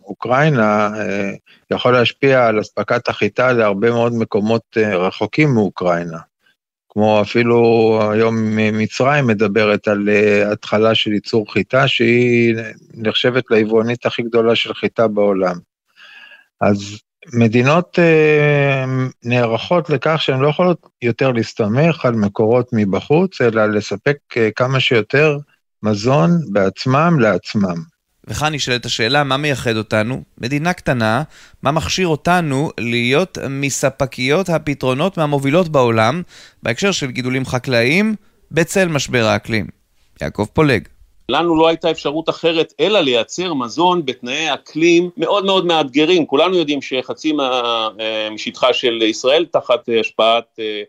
באוקראינה 0.01 0.91
יכול 1.71 1.93
להשפיע 1.93 2.47
על 2.47 2.61
אספקת 2.61 3.09
החיטה 3.09 3.53
להרבה 3.53 3.91
מאוד 3.91 4.13
מקומות 4.15 4.77
רחוקים 4.77 5.55
מאוקראינה. 5.55 6.19
כמו 6.93 7.21
אפילו 7.23 7.59
היום 8.13 8.37
מצרים 8.57 9.27
מדברת 9.27 9.89
על 9.89 10.09
אה, 10.09 10.53
התחלה 10.53 10.95
של 10.95 11.13
ייצור 11.13 11.53
חיטה, 11.53 11.89
שהיא 11.89 12.55
נחשבת 12.95 13.45
ליבואנית 13.51 14.07
הכי 14.07 14.23
גדולה 14.23 14.57
של 14.57 14.75
חיטה 14.75 15.09
בעולם. 15.09 15.57
אז 16.61 16.99
מדינות 17.35 17.99
אה, 17.99 18.85
נערכות 19.25 19.91
לכך 19.91 20.23
שהן 20.23 20.41
לא 20.41 20.49
יכולות 20.49 20.89
יותר 21.03 21.33
להסתמך 21.33 22.05
על 22.05 22.15
מקורות 22.15 22.69
מבחוץ, 22.73 23.41
אלא 23.41 23.67
לספק 23.67 24.17
אה, 24.37 24.51
כמה 24.57 24.81
שיותר 24.81 25.39
מזון 25.83 26.31
בעצמם 26.53 27.21
לעצמם. 27.21 27.77
וכאן 28.27 28.55
נשאלת 28.55 28.87
השאלה, 28.87 29.25
מה 29.25 29.37
מייחד 29.37 29.77
אותנו? 29.77 30.23
מדינה 30.39 30.73
קטנה, 30.73 31.23
מה 31.63 31.73
מכשיר 31.73 32.07
אותנו 32.07 32.71
להיות 32.81 33.39
מספקיות 33.51 34.49
הפתרונות 34.49 35.19
מהמובילות 35.19 35.69
בעולם, 35.69 36.23
בהקשר 36.63 36.93
של 36.93 37.11
גידולים 37.11 37.45
חקלאיים, 37.45 38.15
בצל 38.51 38.89
משבר 38.89 39.25
האקלים? 39.25 39.67
יעקב 40.23 40.47
פולג. 40.53 40.89
לנו 41.29 41.57
לא 41.57 41.69
הייתה 41.69 41.91
אפשרות 41.91 42.29
אחרת 42.29 42.73
אלא 42.81 43.01
לייצר 43.01 43.55
מזון 43.55 44.07
בתנאי 44.07 44.55
אקלים 44.55 45.11
מאוד 45.17 45.45
מאוד 45.45 45.67
מאתגרים. 45.67 46.27
כולנו 46.27 46.57
יודעים 46.57 46.83
שחצי 46.83 47.33
אה, 47.41 48.31
משטחה 48.31 48.73
של 48.73 49.03
ישראל 49.03 49.47
תחת 49.51 49.89
השפעת 50.01 50.59
אה, 50.59 50.83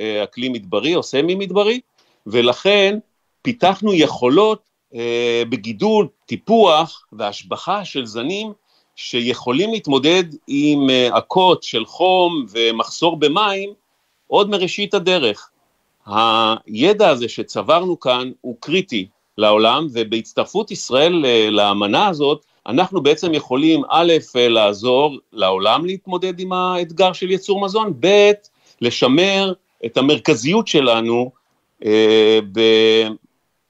אה, 0.00 0.24
אקלים 0.24 0.52
מדברי 0.52 0.94
או 0.94 1.02
סמי 1.02 1.34
מדברי, 1.34 1.80
ולכן 2.26 2.98
פיתחנו 3.44 3.94
יכולות 3.94 4.62
אה, 4.94 5.42
בגידול, 5.48 6.08
טיפוח 6.26 7.06
והשבחה 7.12 7.84
של 7.84 8.06
זנים 8.06 8.52
שיכולים 8.96 9.72
להתמודד 9.72 10.24
עם 10.46 10.86
עקות 11.12 11.58
אה, 11.58 11.68
של 11.68 11.84
חום 11.84 12.46
ומחסור 12.50 13.16
במים 13.16 13.70
עוד 14.26 14.50
מראשית 14.50 14.94
הדרך. 14.94 15.50
הידע 16.06 17.08
הזה 17.08 17.28
שצברנו 17.28 18.00
כאן 18.00 18.30
הוא 18.40 18.56
קריטי 18.60 19.06
לעולם, 19.38 19.86
ובהצטרפות 19.92 20.70
ישראל 20.70 21.24
אה, 21.26 21.48
לאמנה 21.50 22.06
הזאת, 22.06 22.44
אנחנו 22.66 23.02
בעצם 23.02 23.34
יכולים 23.34 23.82
א', 23.90 24.12
לעזור 24.34 25.18
לעולם 25.32 25.84
להתמודד 25.86 26.40
עם 26.40 26.52
האתגר 26.52 27.12
של 27.12 27.30
ייצור 27.30 27.60
מזון, 27.60 27.92
ב', 28.00 28.32
לשמר 28.80 29.52
את 29.86 29.96
המרכזיות 29.96 30.68
שלנו 30.68 31.30
אה, 31.84 32.38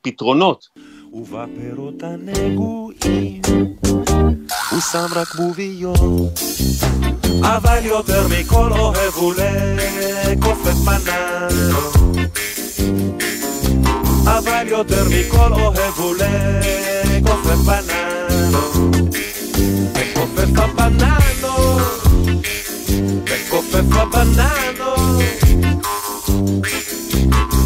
בפתרונות. 0.06 0.68
ובפירות 1.12 2.02
הנגועים 2.02 3.42
הוא 4.70 4.80
שם 4.80 5.06
רק 5.14 5.34
בוביות. 5.34 6.40
אבל 7.42 7.78
יותר 7.84 8.26
מכל 8.28 8.73
אוהב 8.73 9.14
הוא 9.14 9.34
לכופף 9.34 10.75
בננות 10.84 11.96
אבל 14.25 14.68
יותר 14.68 15.04
מכל 15.04 15.52
אוהב 15.52 15.94
הוא 15.96 16.14
לכופף 16.14 17.58
בננות 17.66 19.06
לכופף 19.94 20.58
הבננות 20.58 21.82
לכופף 23.26 23.96
הבננות 23.96 25.23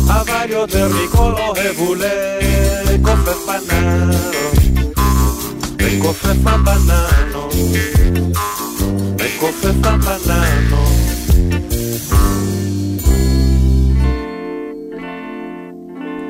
אבל 0.09 0.51
יותר 0.51 0.89
מכל 0.89 1.33
אוהב 1.39 1.77
הוא 1.77 1.97
לכופף 1.97 2.18
לכופף 6.09 6.47
הבננות, 6.47 7.55
לכופף 9.25 9.75
הבננות. 9.85 10.89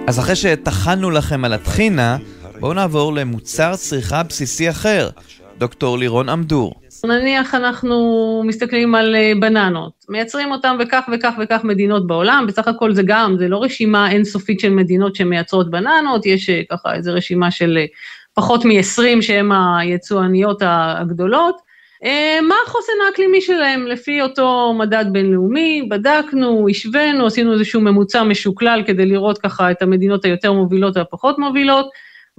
אז 0.06 0.18
אחרי 0.18 0.36
שטחנו 0.36 1.10
לכם 1.10 1.44
על 1.44 1.52
הטחינה, 1.52 2.16
בואו 2.60 2.72
נעבור 2.72 3.12
למוצר 3.14 3.76
צריכה 3.76 4.22
בסיסי 4.22 4.70
אחר, 4.70 5.08
דוקטור 5.58 5.98
לירון 5.98 6.28
עמדור. 6.28 6.74
נניח 7.04 7.54
אנחנו 7.54 8.42
מסתכלים 8.46 8.94
על 8.94 9.16
אה, 9.16 9.32
בננות, 9.40 9.92
מייצרים 10.08 10.50
אותם 10.52 10.76
בכך 10.80 11.08
וכך 11.12 11.32
וכך 11.42 11.60
מדינות 11.64 12.06
בעולם, 12.06 12.44
בסך 12.48 12.68
הכל 12.68 12.94
זה 12.94 13.02
גם, 13.06 13.36
זה 13.38 13.48
לא 13.48 13.62
רשימה 13.62 14.10
אינסופית 14.10 14.60
של 14.60 14.70
מדינות 14.70 15.16
שמייצרות 15.16 15.70
בננות, 15.70 16.26
יש 16.26 16.50
אה, 16.50 16.62
ככה 16.70 16.94
איזו 16.94 17.12
רשימה 17.14 17.50
של 17.50 17.78
אה, 17.80 17.86
פחות 18.38 18.64
מ-20 18.64 19.22
שהן 19.22 19.52
היצואניות 19.52 20.62
הגדולות. 20.64 21.60
מה 22.42 22.54
החוסן 22.66 22.92
האקלימי 23.06 23.40
שלהם? 23.40 23.86
לפי 23.86 24.22
אותו 24.22 24.74
מדד 24.78 25.04
בינלאומי, 25.12 25.88
בדקנו, 25.90 26.66
השווינו, 26.70 27.26
עשינו 27.26 27.52
איזשהו 27.52 27.80
ממוצע 27.80 28.22
משוקלל 28.22 28.82
כדי 28.86 29.06
לראות 29.06 29.38
ככה 29.38 29.70
את 29.70 29.82
המדינות 29.82 30.24
היותר 30.24 30.52
מובילות 30.52 30.96
והפחות 30.96 31.38
מובילות, 31.38 31.86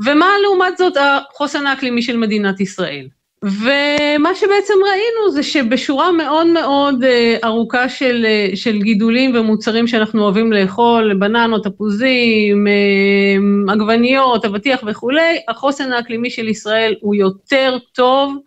ומה 0.05 0.27
לעומת 0.43 0.77
זאת 0.77 0.93
החוסן 0.99 1.67
האקלימי 1.67 2.01
של 2.01 2.17
מדינת 2.17 2.59
ישראל. 2.59 3.07
ומה 3.43 4.35
שבעצם 4.35 4.73
ראינו 4.89 5.31
זה 5.31 5.43
שבשורה 5.43 6.11
מאוד 6.11 6.47
מאוד 6.47 7.03
אה, 7.03 7.37
ארוכה 7.43 7.89
של, 7.89 8.25
אה, 8.25 8.49
של 8.55 8.81
גידולים 8.81 9.35
ומוצרים 9.35 9.87
שאנחנו 9.87 10.23
אוהבים 10.23 10.53
לאכול, 10.53 11.13
בננות, 11.13 11.63
תפוזים, 11.63 12.67
אה, 12.67 13.73
עגבניות, 13.73 14.45
אבטיח 14.45 14.83
וכולי, 14.87 15.39
החוסן 15.47 15.91
האקלימי 15.91 16.29
של 16.29 16.47
ישראל 16.47 16.95
הוא 17.01 17.15
יותר 17.15 17.77
טוב 17.93 18.37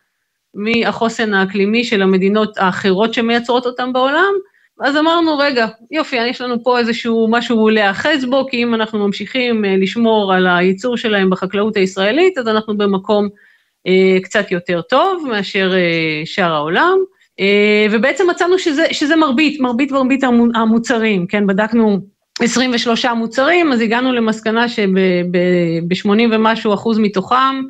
מהחוסן 0.54 1.34
האקלימי 1.34 1.84
של 1.84 2.02
המדינות 2.02 2.58
האחרות 2.58 3.14
שמייצרות 3.14 3.66
אותם 3.66 3.92
בעולם. 3.92 4.32
אז 4.80 4.96
אמרנו, 4.96 5.38
רגע, 5.38 5.66
יופי, 5.90 6.16
יש 6.16 6.40
לנו 6.40 6.64
פה 6.64 6.78
איזשהו 6.78 7.28
משהו 7.30 7.68
להיאחז 7.68 8.24
בו, 8.24 8.46
כי 8.50 8.62
אם 8.62 8.74
אנחנו 8.74 9.06
ממשיכים 9.06 9.64
לשמור 9.64 10.34
על 10.34 10.46
הייצור 10.46 10.96
שלהם 10.96 11.30
בחקלאות 11.30 11.76
הישראלית, 11.76 12.38
אז 12.38 12.48
אנחנו 12.48 12.76
במקום 12.76 13.28
קצת 14.22 14.50
יותר 14.50 14.82
טוב 14.82 15.26
מאשר 15.30 15.72
אה, 15.74 16.22
שאר 16.24 16.52
העולם, 16.52 16.98
אה, 17.40 17.86
ובעצם 17.90 18.30
מצאנו 18.30 18.58
שזה, 18.58 18.86
שזה 18.92 19.16
מרבית, 19.16 19.60
מרבית 19.60 19.92
מרבית 19.92 20.24
המוצרים, 20.54 21.26
כן, 21.26 21.46
בדקנו 21.46 21.98
23 22.40 23.04
מוצרים, 23.04 23.72
אז 23.72 23.80
הגענו 23.80 24.12
למסקנה 24.12 24.68
שב-80 24.68 26.08
ומשהו 26.32 26.74
אחוז 26.74 26.98
מתוכם, 26.98 27.62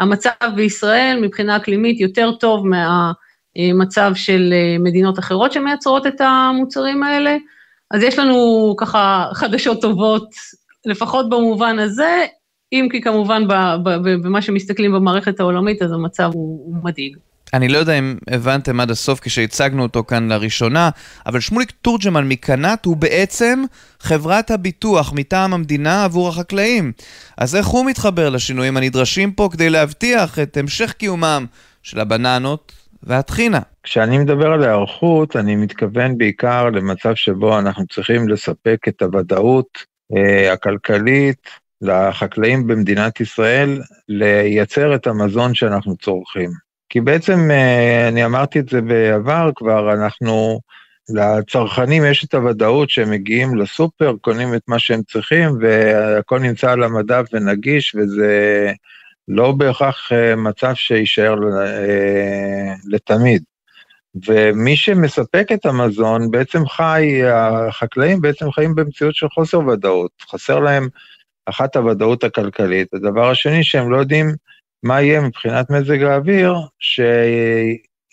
המצב 0.00 0.30
בישראל 0.54 1.18
מבחינה 1.22 1.56
אקלימית 1.56 2.00
יותר 2.00 2.32
טוב 2.32 2.66
מהמצב 2.66 4.12
של 4.14 4.54
מדינות 4.80 5.18
אחרות 5.18 5.52
שמייצרות 5.52 6.06
את 6.06 6.20
המוצרים 6.20 7.02
האלה. 7.02 7.36
אז 7.90 8.02
יש 8.02 8.18
לנו 8.18 8.74
ככה 8.78 9.26
חדשות 9.34 9.82
טובות, 9.82 10.28
לפחות 10.86 11.28
במובן 11.30 11.78
הזה, 11.78 12.26
אם 12.72 12.88
כי 12.90 13.00
כמובן 13.00 13.42
במה 14.22 14.42
שמסתכלים 14.42 14.92
במערכת 14.92 15.40
העולמית, 15.40 15.82
אז 15.82 15.92
המצב 15.92 16.30
הוא, 16.34 16.74
מדאיג. 16.84 17.16
אני 17.54 17.68
לא 17.68 17.78
יודע 17.78 17.98
אם 17.98 18.16
הבנתם 18.30 18.80
עד 18.80 18.90
הסוף 18.90 19.20
כשהצגנו 19.20 19.82
אותו 19.82 20.04
כאן 20.04 20.32
לראשונה, 20.32 20.90
אבל 21.26 21.40
שמוליק 21.40 21.70
תורג'מן 21.82 22.28
מקנ"ט 22.28 22.84
הוא 22.84 22.96
בעצם 22.96 23.62
חברת 24.00 24.50
הביטוח 24.50 25.12
מטעם 25.16 25.54
המדינה 25.54 26.04
עבור 26.04 26.28
החקלאים. 26.28 26.92
אז 27.38 27.56
איך 27.56 27.66
הוא 27.66 27.86
מתחבר 27.86 28.30
לשינויים 28.30 28.76
הנדרשים 28.76 29.32
פה 29.32 29.48
כדי 29.52 29.70
להבטיח 29.70 30.38
את 30.38 30.56
המשך 30.56 30.92
קיומם 30.92 31.46
של 31.82 32.00
הבננות 32.00 32.72
והטחינה? 33.02 33.60
כשאני 33.82 34.18
מדבר 34.18 34.52
על 34.52 34.62
היערכות, 34.62 35.36
אני 35.36 35.56
מתכוון 35.56 36.18
בעיקר 36.18 36.70
למצב 36.70 37.14
שבו 37.14 37.58
אנחנו 37.58 37.86
צריכים 37.86 38.28
לספק 38.28 38.78
את 38.88 39.02
הוודאות 39.02 39.78
אה, 40.16 40.52
הכלכלית 40.52 41.48
לחקלאים 41.82 42.66
במדינת 42.66 43.20
ישראל 43.20 43.82
לייצר 44.08 44.94
את 44.94 45.06
המזון 45.06 45.54
שאנחנו 45.54 45.96
צורכים. 45.96 46.50
כי 46.88 47.00
בעצם, 47.00 47.50
אה, 47.50 48.08
אני 48.08 48.24
אמרתי 48.24 48.58
את 48.58 48.68
זה 48.68 48.80
בעבר 48.80 49.50
כבר, 49.56 49.92
אנחנו, 49.92 50.60
לצרכנים 51.14 52.04
יש 52.04 52.24
את 52.24 52.34
הוודאות 52.34 52.90
שהם 52.90 53.10
מגיעים 53.10 53.56
לסופר, 53.56 54.14
קונים 54.20 54.54
את 54.54 54.62
מה 54.68 54.78
שהם 54.78 55.02
צריכים, 55.02 55.50
והכל 55.60 56.38
נמצא 56.38 56.72
על 56.72 56.82
המדף 56.82 57.26
ונגיש, 57.32 57.94
וזה 57.94 58.72
לא 59.28 59.52
בהכרח 59.52 60.12
אה, 60.12 60.36
מצב 60.36 60.74
שיישאר 60.74 61.34
אה, 61.58 62.74
לתמיד. 62.88 63.42
ומי 64.26 64.76
שמספק 64.76 65.46
את 65.52 65.66
המזון 65.66 66.30
בעצם 66.30 66.66
חי, 66.66 67.20
החקלאים 67.24 68.20
בעצם 68.20 68.52
חיים 68.52 68.74
במציאות 68.74 69.14
של 69.14 69.28
חוסר 69.28 69.58
ודאות. 69.58 70.10
חסר 70.30 70.58
להם 70.58 70.88
אחת 71.50 71.76
הוודאות 71.76 72.24
הכלכלית. 72.24 72.94
הדבר 72.94 73.30
השני, 73.30 73.64
שהם 73.64 73.90
לא 73.90 73.96
יודעים 73.96 74.34
מה 74.82 75.02
יהיה 75.02 75.20
מבחינת 75.20 75.70
מזג 75.70 76.02
האוויר 76.02 76.54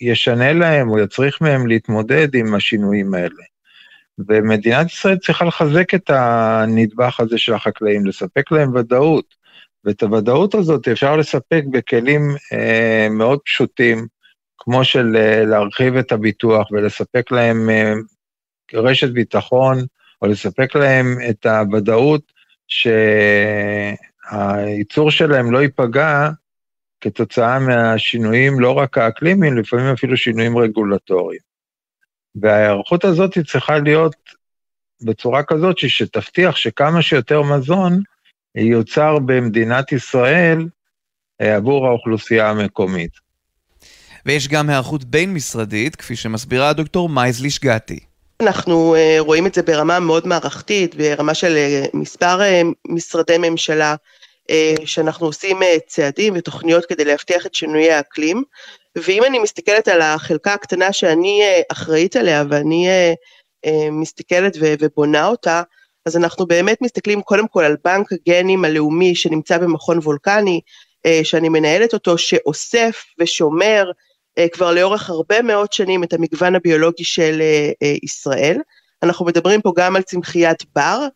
שישנה 0.02 0.54
להם 0.54 0.90
או 0.90 1.00
יצריך 1.00 1.42
מהם 1.42 1.68
להתמודד 1.68 2.36
עם 2.36 2.54
השינויים 2.54 3.14
האלה. 3.14 3.44
ומדינת 4.30 4.88
ישראל 4.88 5.18
צריכה 5.18 5.46
לחזק 5.46 5.94
את 5.96 6.10
הנדבך 6.10 7.20
הזה 7.20 7.38
של 7.38 7.54
החקלאים, 7.54 8.06
לספק 8.06 8.52
להם 8.52 8.76
ודאות. 8.76 9.38
ואת 9.86 10.04
הוודאות 10.04 10.56
הזאת 10.56 10.88
אפשר 10.88 11.18
לספק 11.18 11.64
בכלים 11.72 12.22
אה, 12.54 13.08
מאוד 13.10 13.40
פשוטים, 13.46 14.08
כמו 14.58 14.84
של 14.84 15.16
אה, 15.16 15.46
להרחיב 15.46 15.96
את 15.96 16.12
הביטוח 16.12 16.72
ולספק 16.72 17.32
להם 17.32 17.70
אה, 17.70 17.94
רשת 18.74 19.10
ביטחון, 19.10 19.78
או 20.22 20.28
לספק 20.28 20.76
להם 20.76 21.18
את 21.30 21.46
הוודאות 21.46 22.22
שהייצור 24.28 25.12
שלהם 25.12 25.52
לא 25.52 25.58
ייפגע 25.62 26.30
כתוצאה 27.02 27.60
מהשינויים, 27.60 28.60
לא 28.60 28.72
רק 28.72 28.98
האקלימיים, 28.98 29.58
לפעמים 29.58 29.86
אפילו 29.86 30.18
שינויים 30.18 30.58
רגולטוריים. 30.58 31.42
וההיערכות 32.36 33.06
הזאת 33.06 33.38
צריכה 33.48 33.80
להיות 33.80 34.16
בצורה 35.02 35.44
כזאת 35.44 35.78
שתבטיח 35.78 36.56
שכמה 36.56 37.02
שיותר 37.02 37.42
מזון 37.42 38.02
יוצר 38.56 39.20
במדינת 39.20 39.92
ישראל 39.92 40.68
אה, 41.42 41.56
עבור 41.56 41.88
האוכלוסייה 41.88 42.50
המקומית. 42.50 43.12
ויש 44.26 44.48
גם 44.48 44.70
היערכות 44.70 45.04
בין-משרדית, 45.04 45.96
כפי 45.96 46.16
שמסבירה 46.16 46.70
הדוקטור 46.70 47.10
מייזלי 47.10 47.50
שגתי. 47.50 48.00
אנחנו 48.42 48.96
uh, 48.96 49.20
רואים 49.20 49.48
את 49.48 49.54
זה 49.54 49.62
ברמה 49.62 50.00
מאוד 50.00 50.28
מערכתית, 50.28 50.96
ברמה 50.96 51.34
של 51.34 51.58
uh, 51.58 51.90
מספר 51.94 52.40
uh, 52.40 52.68
משרדי 52.88 53.38
ממשלה, 53.38 53.96
שאנחנו 54.86 55.26
עושים 55.26 55.60
צעדים 55.88 56.34
ותוכניות 56.38 56.86
כדי 56.86 57.06
להבטיח 57.06 57.46
את 57.46 57.56
שינויי 57.56 57.92
האקלים. 57.92 58.44
ואם 58.96 59.24
אני 59.24 59.40
מסתכלת 59.40 59.88
על 59.88 60.02
החלקה 60.02 60.54
הקטנה 60.54 60.94
שאני 60.94 61.42
אחראית 61.72 62.16
עליה 62.16 62.44
ואני 62.50 62.88
מסתכלת 63.92 64.58
ובונה 64.62 65.28
אותה, 65.28 65.62
אז 66.06 66.18
אנחנו 66.18 66.46
באמת 66.46 66.82
מסתכלים 66.82 67.22
קודם 67.22 67.48
כל 67.48 67.64
על 67.64 67.76
בנק 67.84 68.08
הגנים 68.12 68.66
הלאומי 68.66 69.16
שנמצא 69.16 69.58
במכון 69.58 69.98
וולקני, 69.98 70.62
שאני 71.24 71.50
מנהלת 71.50 71.94
אותו, 71.94 72.18
שאוסף 72.18 73.06
ושומר 73.20 73.86
אה, 73.88 73.92
כבר 74.54 74.72
לאורך 74.72 75.10
הרבה 75.10 75.42
מאוד 75.42 75.74
שנים 75.74 76.04
את 76.04 76.14
המגוון 76.14 76.56
הביולוגי 76.56 77.04
של 77.04 77.38
אה, 77.42 77.72
אה, 77.84 77.96
ישראל. 78.04 78.58
אנחנו 79.04 79.26
מדברים 79.26 79.62
פה 79.62 79.74
גם 79.76 79.96
על 79.96 80.02
צמחיית 80.02 80.64
בר, 80.76 81.08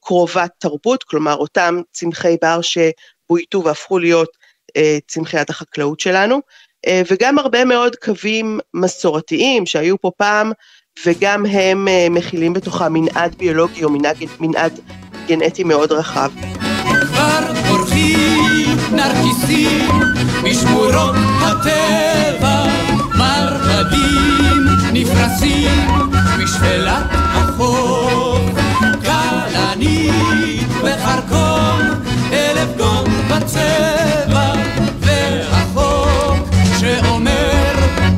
קרובת 0.00 0.50
תרבות, 0.58 1.04
כלומר 1.04 1.34
אותם 1.34 1.80
צמחי 1.92 2.36
בר 2.42 2.60
שבויתו 2.60 3.64
והפכו 3.64 3.98
להיות 3.98 4.28
צמחיית 5.08 5.50
החקלאות 5.50 6.00
שלנו, 6.00 6.40
וגם 7.10 7.38
הרבה 7.38 7.64
מאוד 7.64 7.96
קווים 7.96 8.60
מסורתיים 8.74 9.66
שהיו 9.66 10.00
פה 10.00 10.10
פעם, 10.16 10.52
וגם 11.06 11.46
הם 11.46 11.88
מכילים 12.10 12.52
בתוכם 12.52 12.92
מנעד 12.92 13.34
ביולוגי 13.34 13.84
או 13.84 13.90
מנעד, 13.90 14.16
מנעד 14.40 14.80
גנטי 15.26 15.64
מאוד 15.64 15.92
רחב. 15.92 16.30
כבר 17.00 17.54
פורחים 17.68 18.55
נרקיסים 18.92 19.90
משמורות 20.42 21.14
הטבע, 21.40 22.64
מרבדים 23.14 24.66
נפרסים 24.92 25.88
משפלת 26.38 27.06
החוף, 27.10 28.40
כלנית 29.04 30.68
וחרקום, 30.82 31.80
אלף 32.32 32.76
גון 32.76 33.04
בצבע, 33.30 34.52
והחוק 35.00 36.48
שאומר 36.80 37.74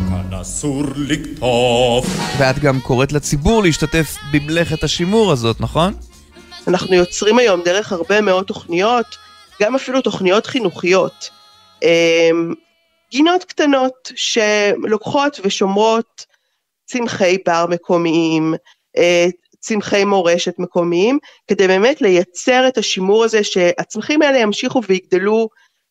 כאן 0.09 0.39
אסור 0.41 0.85
לקטוף. 0.97 2.07
ואת 2.39 2.59
גם 2.59 2.81
קוראת 2.81 3.13
לציבור 3.13 3.63
להשתתף 3.63 4.17
במלאכת 4.33 4.85
השימור 4.85 5.33
הזאת, 5.33 5.61
נכון? 5.61 5.95
אנחנו 6.69 6.95
יוצרים 6.95 7.39
היום 7.39 7.61
דרך 7.65 7.93
הרבה 7.93 8.21
מאוד 8.21 8.45
תוכניות, 8.45 9.17
גם 9.61 9.75
אפילו 9.75 10.01
תוכניות 10.01 10.47
חינוכיות. 10.47 11.31
אמ, 11.83 12.55
גינות 13.11 13.45
קטנות 13.45 14.13
שלוקחות 14.17 15.41
ושומרות 15.45 16.27
צמחי 16.85 17.39
בר 17.47 17.67
מקומיים, 17.69 18.55
אה, 18.97 19.27
צמחי 19.61 20.05
מורשת 20.05 20.59
מקומיים, 20.59 21.19
כדי 21.49 21.67
באמת 21.67 22.01
לייצר 22.03 22.69
את 22.69 22.79
השימור 22.79 23.25
הזה 23.25 23.45
שהצמחים 23.45 24.23
האלה 24.23 24.39
ימשיכו 24.39 24.81
ויגדלו 24.89 25.49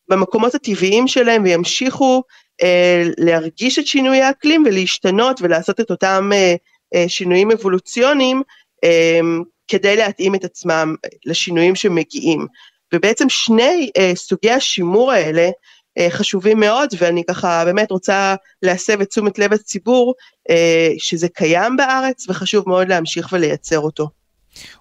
במקומות 0.08 0.54
הטבעיים 0.54 1.08
שלהם 1.08 1.44
וימשיכו 1.44 2.22
אה, 2.62 3.02
להרגיש 3.18 3.78
את 3.78 3.86
שינוי 3.86 4.20
האקלים 4.20 4.64
ולהשתנות 4.66 5.40
ולעשות 5.42 5.80
את 5.80 5.90
אותם 5.90 6.30
אה, 6.34 6.54
אה, 6.94 7.04
שינויים 7.08 7.50
אבולוציוניים 7.50 8.42
אה, 8.84 9.20
כדי 9.68 9.96
להתאים 9.96 10.34
את 10.34 10.44
עצמם 10.44 10.94
לשינויים 11.26 11.74
שמגיעים. 11.74 12.46
ובעצם 12.94 13.28
שני 13.28 13.90
אה, 13.98 14.12
סוגי 14.14 14.50
השימור 14.50 15.12
האלה 15.12 15.50
אה, 15.98 16.10
חשובים 16.10 16.60
מאוד, 16.60 16.88
ואני 16.98 17.22
ככה 17.28 17.64
באמת 17.64 17.90
רוצה 17.90 18.34
להסב 18.62 19.00
את 19.00 19.08
תשומת 19.08 19.38
לב 19.38 19.52
הציבור 19.52 20.14
אה, 20.50 20.90
שזה 20.98 21.28
קיים 21.28 21.76
בארץ 21.76 22.28
וחשוב 22.28 22.68
מאוד 22.68 22.88
להמשיך 22.88 23.28
ולייצר 23.32 23.78
אותו. 23.78 24.08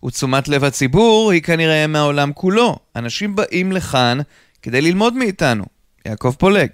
ותשומת 0.06 0.48
לב 0.48 0.64
הציבור 0.64 1.32
היא 1.32 1.42
כנראה 1.42 1.88
מהעולם 1.88 2.34
כולו. 2.34 2.76
אנשים 2.96 3.36
באים 3.36 3.72
לכאן 3.72 4.18
כדי 4.62 4.82
ללמוד 4.82 5.14
מאיתנו. 5.14 5.64
יעקב 6.06 6.32
פולג. 6.40 6.70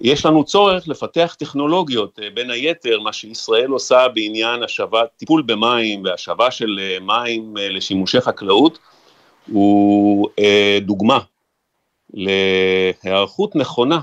יש 0.00 0.26
לנו 0.26 0.44
צורך 0.44 0.88
לפתח 0.88 1.36
טכנולוגיות, 1.38 2.18
אה, 2.22 2.28
בין 2.34 2.50
היתר 2.50 3.00
מה 3.00 3.12
שישראל 3.12 3.70
עושה 3.70 4.08
בעניין 4.14 4.62
השבת, 4.62 5.08
טיפול 5.16 5.42
במים 5.42 6.04
והשבה 6.04 6.50
של 6.50 6.80
אה, 6.80 6.98
מים 7.00 7.54
אה, 7.58 7.68
לשימושי 7.68 8.20
חקלאות, 8.20 8.78
הוא 9.52 10.28
דוגמה 10.80 11.18
להיערכות 12.14 13.56
נכונה 13.56 14.00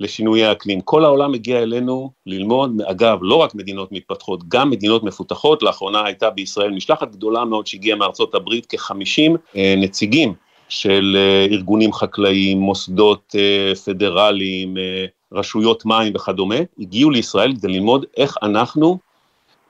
לשינויי 0.00 0.44
האקלים. 0.44 0.80
כל 0.80 1.04
העולם 1.04 1.32
מגיע 1.32 1.62
אלינו 1.62 2.10
ללמוד, 2.26 2.80
אגב, 2.86 3.18
לא 3.22 3.34
רק 3.34 3.54
מדינות 3.54 3.92
מתפתחות, 3.92 4.48
גם 4.48 4.70
מדינות 4.70 5.02
מפותחות. 5.02 5.62
לאחרונה 5.62 6.04
הייתה 6.04 6.30
בישראל 6.30 6.70
משלחת 6.70 7.10
גדולה 7.10 7.44
מאוד 7.44 7.66
שהגיעה 7.66 7.96
מארצות 7.96 8.34
הברית, 8.34 8.66
כ-50 8.68 9.58
נציגים 9.76 10.34
של 10.68 11.16
ארגונים 11.50 11.92
חקלאיים, 11.92 12.58
מוסדות 12.58 13.34
פדרליים, 13.84 14.76
רשויות 15.32 15.86
מים 15.86 16.12
וכדומה, 16.16 16.56
הגיעו 16.78 17.10
לישראל 17.10 17.54
כדי 17.56 17.68
ללמוד 17.68 18.04
איך 18.16 18.36
אנחנו 18.42 18.98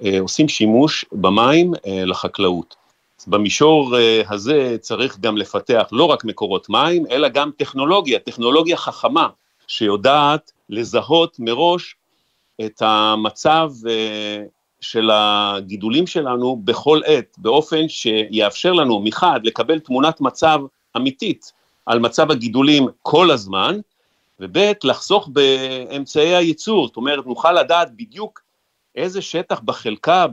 אה, 0.05 0.21
עושים 0.21 0.49
שימוש 0.49 1.05
במים 1.12 1.75
אה, 1.87 2.05
לחקלאות. 2.05 2.75
במישור 3.27 3.97
אה, 3.99 4.23
הזה 4.29 4.77
צריך 4.81 5.19
גם 5.19 5.37
לפתח 5.37 5.89
לא 5.93 6.05
רק 6.05 6.25
מקורות 6.25 6.69
מים, 6.69 7.05
אלא 7.11 7.29
גם 7.29 7.51
טכנולוגיה, 7.57 8.19
טכנולוגיה 8.19 8.77
חכמה, 8.77 9.29
שיודעת 9.67 10.53
לזהות 10.69 11.37
מראש 11.39 11.97
את 12.65 12.83
המצב 12.83 13.71
אה, 13.89 14.45
של 14.81 15.11
הגידולים 15.13 16.07
שלנו 16.07 16.61
בכל 16.65 17.01
עת, 17.07 17.37
באופן 17.39 17.89
שיאפשר 17.89 18.73
לנו 18.73 19.01
מחד 19.01 19.41
לקבל 19.45 19.79
תמונת 19.79 20.21
מצב 20.21 20.61
אמיתית 20.97 21.53
על 21.87 21.99
מצב 21.99 22.31
הגידולים 22.31 22.87
כל 23.03 23.31
הזמן, 23.31 23.79
וב' 24.41 24.59
לחסוך 24.85 25.29
באמצעי 25.33 26.37
הייצור, 26.37 26.87
זאת 26.87 26.97
אומרת 26.97 27.27
נוכל 27.27 27.53
לדעת 27.53 27.97
בדיוק 27.97 28.43
איזה 28.95 29.23
שטח 29.23 29.61
בחלקה, 29.61 30.27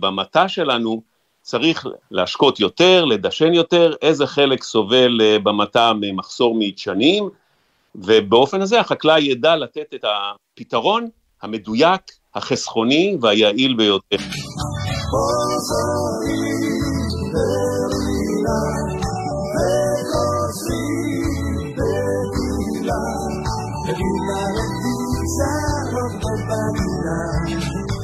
במטע 0.00 0.48
שלנו, 0.48 1.02
צריך 1.48 1.86
להשקות 2.10 2.60
יותר, 2.60 3.04
לדשן 3.04 3.54
יותר, 3.54 3.94
איזה 4.02 4.26
חלק 4.26 4.62
סובל 4.62 5.20
אה, 5.20 5.38
במטע 5.38 5.92
ממחסור 6.00 6.54
מדשנים, 6.58 7.28
ובאופן 7.94 8.62
הזה 8.62 8.80
החקלאי 8.80 9.22
ידע 9.22 9.56
לתת 9.56 9.94
את 9.94 10.04
הפתרון 10.04 11.08
המדויק, 11.42 12.02
החסכוני 12.34 13.16
והיעיל 13.20 13.74
ביותר. 13.74 14.16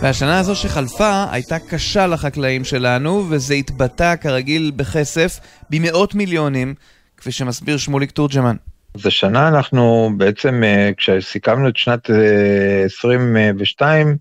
והשנה 0.05 0.39
הזו 0.39 0.57
שחלפה 0.57 1.25
הייתה 1.31 1.59
קשה 1.59 2.07
לחקלאים 2.07 2.65
שלנו, 2.65 3.25
וזה 3.31 3.55
התבטא 3.55 4.17
כרגיל 4.17 4.73
בכסף 4.77 5.41
במאות 5.71 6.15
מיליונים, 6.15 6.75
כפי 7.17 7.33
שמסביר 7.33 7.77
שמוליק 7.77 8.11
תורג'מן. 8.11 8.57
אז 8.95 9.07
השנה 9.07 9.49
אנחנו 9.49 10.11
בעצם, 10.17 10.65
אה, 10.65 10.91
כשסיכמנו 10.97 11.69
את 11.69 11.77
שנת 11.77 12.11
22, 12.85 14.07
אה, 14.09 14.13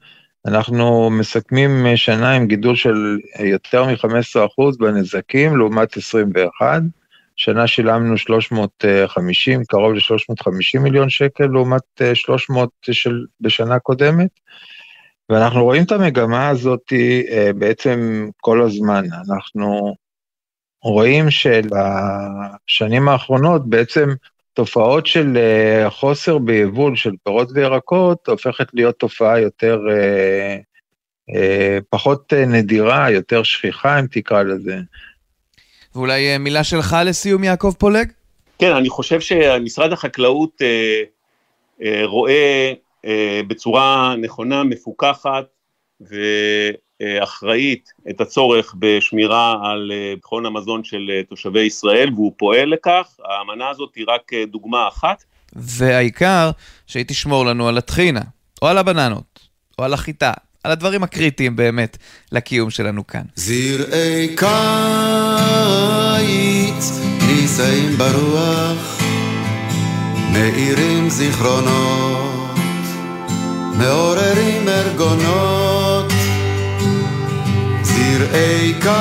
אנחנו 0.45 1.09
מסכמים 1.09 1.85
אה, 1.85 1.97
שנה 1.97 2.31
עם 2.31 2.47
גידול 2.47 2.75
של 2.75 3.17
יותר 3.39 3.85
מ-15% 3.85 4.77
בנזקים 4.79 5.57
לעומת 5.57 5.97
21, 5.97 6.81
שנה 7.35 7.67
שילמנו 7.67 8.17
350, 8.17 9.63
קרוב 9.65 9.93
ל-350 9.93 10.79
מיליון 10.79 11.09
שקל, 11.09 11.45
לעומת 11.45 12.01
300 12.13 12.69
של 12.91 13.25
בשנה 13.41 13.79
קודמת. 13.79 14.29
ואנחנו 15.29 15.63
רואים 15.63 15.83
את 15.83 15.91
המגמה 15.91 16.49
הזאת 16.49 16.93
בעצם 17.55 18.29
כל 18.41 18.61
הזמן. 18.61 19.05
אנחנו 19.29 19.95
רואים 20.83 21.25
שבשנים 21.31 23.09
האחרונות 23.09 23.69
בעצם 23.69 24.09
תופעות 24.53 25.07
של 25.07 25.37
חוסר 25.89 26.37
ביבול 26.37 26.95
של 26.95 27.11
פירות 27.23 27.49
וירקות 27.53 28.27
הופכת 28.27 28.67
להיות 28.73 28.99
תופעה 28.99 29.39
יותר, 29.39 29.79
פחות 31.89 32.33
נדירה, 32.33 33.11
יותר 33.11 33.43
שכיחה 33.43 33.99
אם 33.99 34.05
תקרא 34.11 34.43
לזה. 34.43 34.75
ואולי 35.95 36.33
אה, 36.33 36.37
מילה 36.37 36.63
שלך 36.63 36.95
לסיום, 37.05 37.43
יעקב 37.43 37.73
פולג? 37.79 38.11
כן, 38.59 38.71
אני 38.71 38.89
חושב 38.89 39.19
שמשרד 39.19 39.91
החקלאות 39.93 40.61
אה, 40.61 41.01
אה, 41.83 42.01
רואה 42.05 42.31
אה, 42.31 42.73
בצורה 43.47 44.15
נכונה, 44.15 44.63
מפוקחת 44.63 45.45
ואחראית 47.01 47.89
את 48.09 48.21
הצורך 48.21 48.75
בשמירה 48.79 49.55
על 49.63 49.91
אה, 49.93 50.13
ביטחון 50.15 50.45
המזון 50.45 50.83
של 50.83 51.11
אה, 51.11 51.21
תושבי 51.29 51.61
ישראל, 51.61 52.09
והוא 52.13 52.33
פועל 52.37 52.69
לכך. 52.69 53.07
האמנה 53.25 53.69
הזאת 53.69 53.95
היא 53.95 54.05
רק 54.07 54.33
אה, 54.33 54.43
דוגמה 54.45 54.87
אחת. 54.87 55.23
והעיקר 55.55 56.51
שהיא 56.87 57.05
תשמור 57.07 57.45
לנו 57.45 57.67
על 57.67 57.77
הטחינה, 57.77 58.21
או 58.61 58.67
על 58.67 58.77
הבננות, 58.77 59.39
או 59.79 59.83
על 59.83 59.93
החיטה, 59.93 60.33
על 60.63 60.71
הדברים 60.71 61.03
הקריטיים 61.03 61.55
באמת 61.55 61.97
לקיום 62.31 62.69
שלנו 62.69 63.07
כאן. 63.07 63.23
זרעי 63.35 64.35
קיץ 64.35 64.49
נישאים 67.27 67.97
ברוח, 67.97 69.01
מאירים 70.33 71.09
זיכרונות, 71.09 72.12
מעוררים 73.77 74.69
ארגונות. 74.69 76.13
זרעי 77.81 78.73
קיץ 78.73 78.93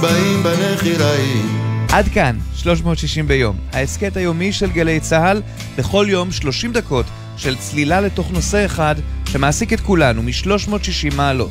באים 0.00 0.42
בנחיראים. 0.42 1.60
עד 1.92 2.08
כאן, 2.08 2.36
360 2.56 3.28
ביום, 3.28 3.56
ההסכת 3.72 4.16
היומי 4.16 4.52
של 4.52 4.70
גלי 4.70 5.00
צה"ל, 5.00 5.42
בכל 5.78 6.06
יום 6.08 6.32
30 6.32 6.72
דקות 6.72 7.06
של 7.36 7.56
צלילה 7.56 8.00
לתוך 8.00 8.30
נושא 8.30 8.66
אחד 8.66 8.94
שמעסיק 9.28 9.72
את 9.72 9.80
כולנו 9.80 10.22
מ-360 10.22 11.14
מעלות. 11.16 11.50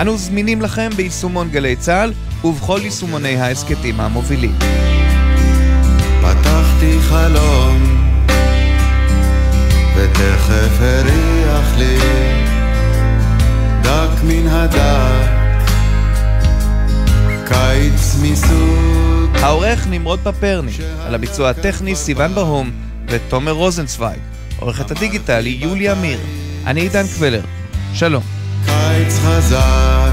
אנו 0.00 0.16
זמינים 0.16 0.62
לכם 0.62 0.90
ביישומון 0.96 1.48
גלי 1.50 1.76
צה"ל 1.76 2.12
ובכל 2.44 2.80
יישומוני 2.82 3.36
ההסכתים 3.36 4.00
המובילים. 4.00 4.54
פתחתי 6.22 6.98
חלום 7.00 8.05
ותכף 10.16 10.80
הריח 10.80 11.76
לי 11.78 11.98
דק 13.82 14.22
מן 14.24 14.48
הדק 14.48 15.30
קיץ 17.44 18.16
מסוג 18.22 19.36
העורך 19.42 19.86
נמרוד 19.90 20.20
פפרני, 20.24 20.72
על 21.06 21.14
הביצוע 21.14 21.50
הטכני 21.50 21.96
סיון 21.96 22.34
ברהום 22.34 22.70
ותומר 23.08 23.52
רוזנצוויג. 23.52 24.18
עורכת 24.58 24.90
הדיגיטל 24.90 25.44
היא 25.44 25.64
יוליה 25.64 25.92
אמיר. 25.92 26.18
אני 26.66 26.80
עידן 26.80 27.06
קבלר. 27.16 27.42
שלום. 27.94 28.22
קיץ 28.64 29.18
חזק, 29.24 30.12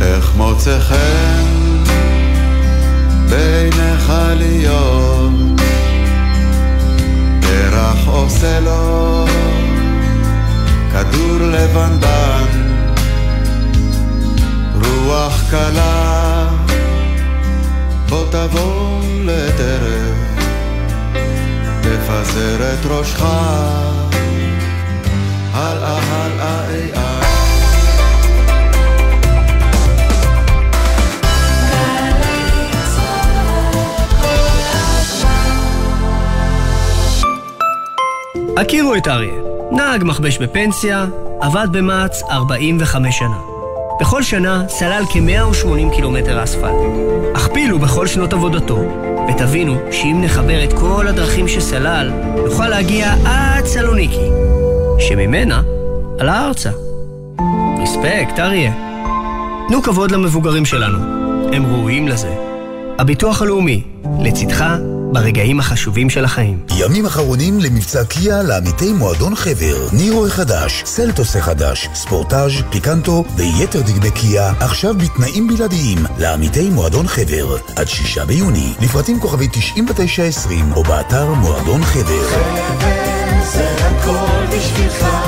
איך 0.00 0.32
מוצא 0.36 0.80
חן 0.80 1.44
בעיניך 3.30 4.12
להיות, 4.36 5.15
פרח 7.86 8.06
עושה 8.06 8.60
לו 8.60 9.24
כדור 10.92 11.38
לבנבן, 11.40 12.44
רוח 14.74 15.50
קלה, 15.50 16.48
בוא 18.08 18.24
תבוא 18.30 19.00
לטרף. 19.24 20.16
תפזר 21.80 22.74
את 22.74 22.86
ראשך 22.86 23.22
הכירו 38.56 38.94
את 38.94 39.08
אריה, 39.08 39.34
נהג 39.70 40.04
מכבש 40.04 40.38
בפנסיה, 40.38 41.06
עבד 41.40 41.66
במע"צ 41.72 42.22
45 42.30 43.18
שנה. 43.18 43.36
בכל 44.00 44.22
שנה 44.22 44.64
סלל 44.68 45.02
כ-180 45.12 45.94
קילומטר 45.94 46.44
אספלט. 46.44 46.74
הכפילו 47.34 47.78
בכל 47.78 48.06
שנות 48.06 48.32
עבודתו, 48.32 48.78
ותבינו 49.28 49.74
שאם 49.90 50.20
נחבר 50.24 50.64
את 50.64 50.72
כל 50.72 51.06
הדרכים 51.08 51.48
שסלל, 51.48 52.12
נוכל 52.46 52.68
להגיע 52.68 53.14
עד 53.24 53.64
סלוניקי, 53.66 54.28
שממנה 54.98 55.62
עלה 56.18 56.46
ארצה. 56.46 56.70
רספקט, 57.82 58.38
אריה. 58.38 58.72
תנו 59.68 59.82
כבוד 59.82 60.10
למבוגרים 60.10 60.64
שלנו, 60.64 60.98
הם 61.52 61.66
ראויים 61.66 62.08
לזה. 62.08 62.34
הביטוח 62.98 63.42
הלאומי, 63.42 63.82
לצדך 64.20 64.64
ברגעים 65.12 65.60
החשובים 65.60 66.10
של 66.10 66.24
החיים. 66.24 66.66
ימים 66.78 67.06
אחרונים 67.06 67.60
למבצע 67.60 68.04
קיה 68.04 68.42
לעמיתי 68.42 68.92
מועדון 68.92 69.34
חבר. 69.34 69.88
נירו 69.92 70.26
החדש, 70.26 70.82
סלטוס 70.86 71.36
החדש, 71.36 71.88
ספורטאז', 71.94 72.52
פיקנטו 72.70 73.24
ויתר 73.36 73.80
דגמי 73.80 74.10
קיה, 74.10 74.52
עכשיו 74.60 74.94
בתנאים 74.94 75.48
בלעדיים 75.48 75.98
לעמיתי 76.18 76.70
מועדון 76.70 77.06
חבר. 77.06 77.56
עד 77.76 77.88
שישה 77.88 78.24
ביוני, 78.24 78.72
לפרטים 78.82 79.20
כוכבי 79.20 79.48
9920 79.48 80.72
או 80.72 80.82
באתר 80.82 81.34
מועדון 81.34 81.84
חבר. 81.84 82.28
חבר 82.28 82.96
זה 83.52 83.76
הכל 83.78 84.56
בשבילך 84.56 85.25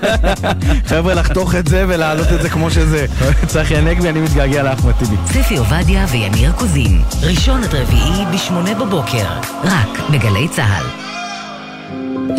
חבר'ה, 0.90 1.14
לחתוך 1.14 1.54
את 1.54 1.68
זה 1.68 1.84
ולהעלות 1.88 2.32
את 2.32 2.42
זה 2.42 2.50
כמו 2.50 2.70
שזה. 2.70 3.06
צחי 3.46 3.76
הנגבי, 3.76 4.08
אני 4.08 4.20
מתגעגע 4.20 4.62
לאחמד 4.62 4.92
טיבי. 4.92 5.16
ספי 5.26 5.56
עובדיה 5.56 6.06
ויניר 6.10 6.52
קוזין, 6.52 7.02
ראשון 7.22 7.64
עד 7.64 7.74
רביעי 7.74 8.24
בשמונה 8.34 8.74
בבוקר, 8.74 9.26
רק 9.64 10.00
בגלי 10.10 10.48
צה"ל. 10.48 10.79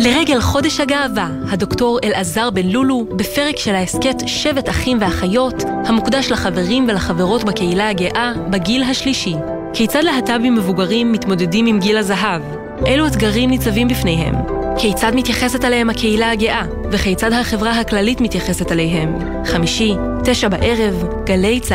לרגל 0.04 0.40
חודש 0.40 0.80
הגאווה, 0.80 1.28
הדוקטור 1.50 1.98
אלעזר 2.04 2.50
בן 2.50 2.66
לולו, 2.66 3.04
בפרק 3.16 3.58
של 3.58 3.74
ההסכת 3.74 4.16
שבט 4.26 4.68
אחים 4.68 4.98
ואחיות, 5.00 5.64
המוקדש 5.86 6.30
לחברים 6.30 6.86
ולחברות 6.88 7.44
בקהילה 7.44 7.88
הגאה 7.88 8.32
בגיל 8.50 8.82
השלישי. 8.82 9.34
כיצד 9.72 10.02
להט"בים 10.04 10.54
מבוגרים 10.54 11.12
מתמודדים 11.12 11.66
עם 11.66 11.80
גיל 11.80 11.96
הזהב? 11.96 12.42
אילו 12.86 13.06
אתגרים 13.06 13.50
ניצבים 13.50 13.88
בפניהם? 13.88 14.34
כיצד 14.78 15.12
מתייחסת 15.14 15.64
אליהם 15.64 15.90
הקהילה 15.90 16.30
הגאה? 16.30 16.62
וכיצד 16.90 17.32
החברה 17.32 17.80
הכללית 17.80 18.20
מתייחסת 18.20 18.72
אליהם? 18.72 19.18
חמישי, 19.44 19.94
תשע 20.24 20.48
בערב, 20.48 21.04
גלי 21.24 21.60
צה"ל. 21.60 21.70